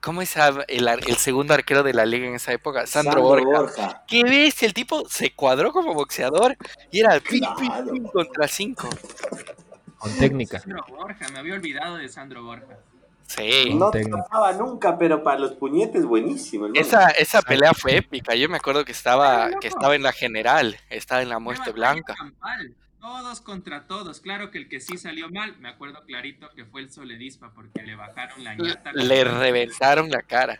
[0.01, 0.35] ¿Cómo es
[0.67, 2.87] el, el segundo arquero de la liga en esa época?
[2.87, 4.03] Sandro, Borja.
[4.07, 4.61] ¿Qué ves?
[4.63, 6.57] El tipo se cuadró como boxeador
[6.91, 7.91] y era el pin, pin, Claro.
[7.93, 8.89] pin contra cinco.
[9.99, 10.59] con técnica.
[10.59, 12.79] Sandro Borja, me había olvidado de Sandro Borja.
[13.35, 13.73] Sí.
[13.75, 16.67] No tapaba nunca, pero para los puñetes buenísimo.
[16.73, 18.35] Esa, esa pelea fue épica.
[18.35, 22.15] Yo me acuerdo que estaba, que estaba en la general, estaba en la muerte blanca.
[22.99, 24.19] Todos contra todos.
[24.19, 27.81] Claro que el que sí salió mal, me acuerdo clarito que fue el Soledispa porque
[27.81, 28.91] le bajaron la ñata.
[28.93, 30.59] Le reventaron la cara.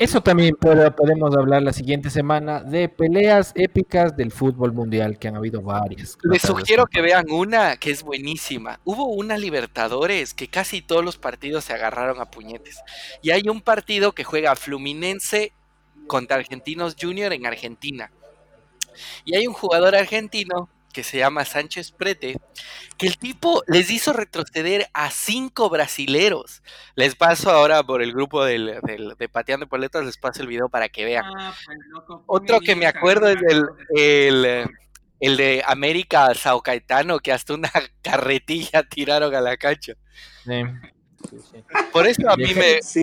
[0.00, 5.28] Eso también pero podemos hablar la siguiente semana de peleas épicas del fútbol mundial, que
[5.28, 6.16] han habido varias.
[6.22, 8.80] Les sugiero que vean una que es buenísima.
[8.84, 12.80] Hubo una Libertadores que casi todos los partidos se agarraron a puñetes.
[13.20, 15.52] Y hay un partido que juega Fluminense
[16.06, 18.10] contra Argentinos Junior en Argentina.
[19.26, 22.38] Y hay un jugador argentino que se llama Sánchez Prete,
[22.98, 26.62] que el tipo les hizo retroceder a cinco brasileros.
[26.94, 30.68] Les paso ahora por el grupo del, del- de Pateando Poletas, les paso el video
[30.68, 31.24] para que vean.
[31.38, 33.64] Ah, pues, loco, Otro que me acuerdo es el,
[33.96, 34.70] el,
[35.20, 37.70] el de América Sao Caetano, que hasta una
[38.02, 39.94] carretilla tiraron a la cancha.
[40.44, 40.62] Sí.
[41.30, 41.64] Sí, sí.
[41.92, 43.02] Por eso a mí me, Sí,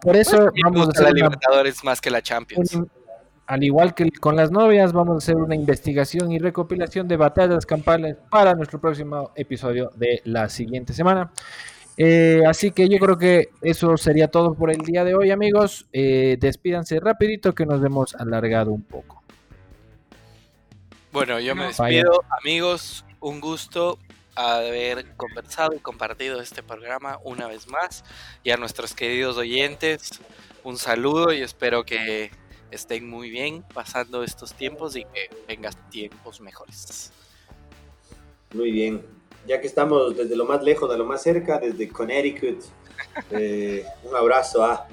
[0.00, 2.72] Por eso me vamos a gusta la Libertadores más que la Champions.
[2.74, 2.90] un-
[3.46, 7.64] al igual que con las novias, vamos a hacer una investigación y recopilación de batallas
[7.64, 11.30] campales para nuestro próximo episodio de la siguiente semana.
[11.96, 15.86] Eh, así que yo creo que eso sería todo por el día de hoy, amigos.
[15.92, 19.22] Eh, despídanse rapidito que nos hemos alargado un poco.
[21.12, 23.04] Bueno, yo me despido, amigos.
[23.20, 23.98] Un gusto
[24.34, 28.04] haber conversado y compartido este programa una vez más.
[28.42, 30.20] Y a nuestros queridos oyentes,
[30.64, 32.30] un saludo y espero que
[32.70, 37.12] estén muy bien pasando estos tiempos y que vengan tiempos mejores.
[38.52, 39.02] muy bien.
[39.46, 42.64] Ya que estamos desde lo más lejos a lo más cerca, desde Connecticut,
[43.30, 44.64] eh, un abrazo.
[44.64, 44.88] ah.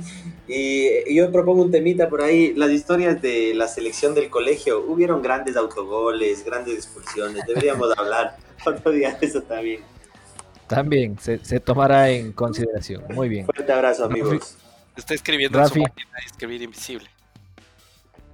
[0.48, 4.82] Y, y yo propongo un temita por ahí, las historias de la selección del colegio.
[4.86, 9.82] Hubieron grandes autogoles, grandes expulsiones, deberíamos hablar otro día de eso también.
[10.68, 13.04] También se, se tomará en consideración.
[13.10, 13.46] Muy bien.
[13.46, 14.56] Fuerte abrazo, amigos.
[14.96, 15.82] Está escribiendo en su Rafi.
[15.82, 17.10] máquina de escribir invisible.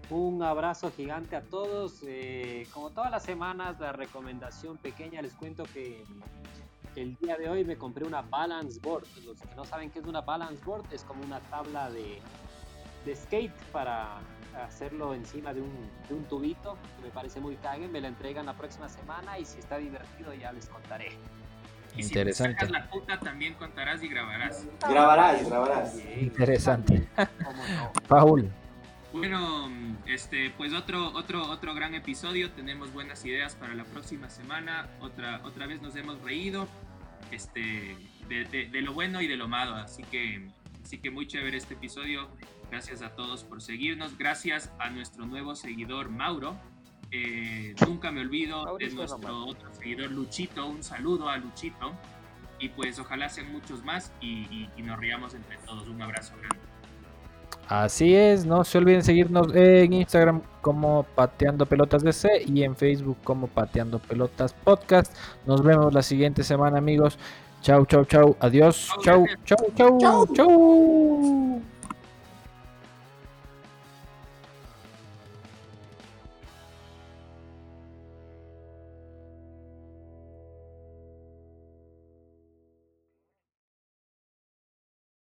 [0.10, 2.02] Un abrazo gigante a todos.
[2.08, 6.04] eh, como todas las semanas, la recomendación pequeña, les cuento que
[6.96, 9.06] el día de hoy me compré una balance board.
[9.26, 12.20] Los que no saben qué es una balance board, es como una tabla de,
[13.06, 14.18] de skate para
[14.66, 15.72] hacerlo encima de un,
[16.08, 16.76] de un tubito.
[16.98, 17.88] que Me parece muy cague.
[17.88, 21.10] Me la entregan la próxima semana y si está divertido ya les contaré.
[21.96, 22.54] Y si Interesante.
[22.56, 24.66] te sacas la puta, también contarás y grabarás.
[24.88, 25.96] Grabarás, grabarás.
[25.96, 27.08] Bien, Interesante.
[27.16, 27.94] cómo no.
[28.08, 28.52] Paul.
[29.12, 29.70] Bueno,
[30.06, 32.52] este, pues otro, otro, otro gran episodio.
[32.52, 34.88] Tenemos buenas ideas para la próxima semana.
[35.00, 36.68] Otra, otra vez nos hemos reído,
[37.32, 37.96] este,
[38.28, 39.76] de, de- de lo bueno y de lo malo.
[39.76, 40.48] Así que,
[40.84, 42.30] así que muy chévere este episodio.
[42.70, 44.16] Gracias a todos por seguirnos.
[44.18, 46.56] Gracias a nuestro nuevo seguidor Mauro.
[47.12, 49.50] Eh, nunca me olvido de Mauricio nuestro Román.
[49.50, 50.68] otro seguidor Luchito.
[50.68, 51.94] Un saludo a Luchito.
[52.60, 55.88] Y pues ojalá sean muchos más y, y- y nos riamos entre todos.
[55.88, 56.60] Un abrazo grande.
[57.70, 63.18] Así es, no se olviden seguirnos en Instagram como Pateando Pelotas DC y en Facebook
[63.24, 65.16] como Pateando Pelotas Podcast.
[65.46, 67.20] Nos vemos la siguiente semana, amigos.
[67.62, 68.36] Chau, chau, chau.
[68.40, 68.90] Adiós.
[69.04, 71.62] Chau, Chau, chau, chau, chau.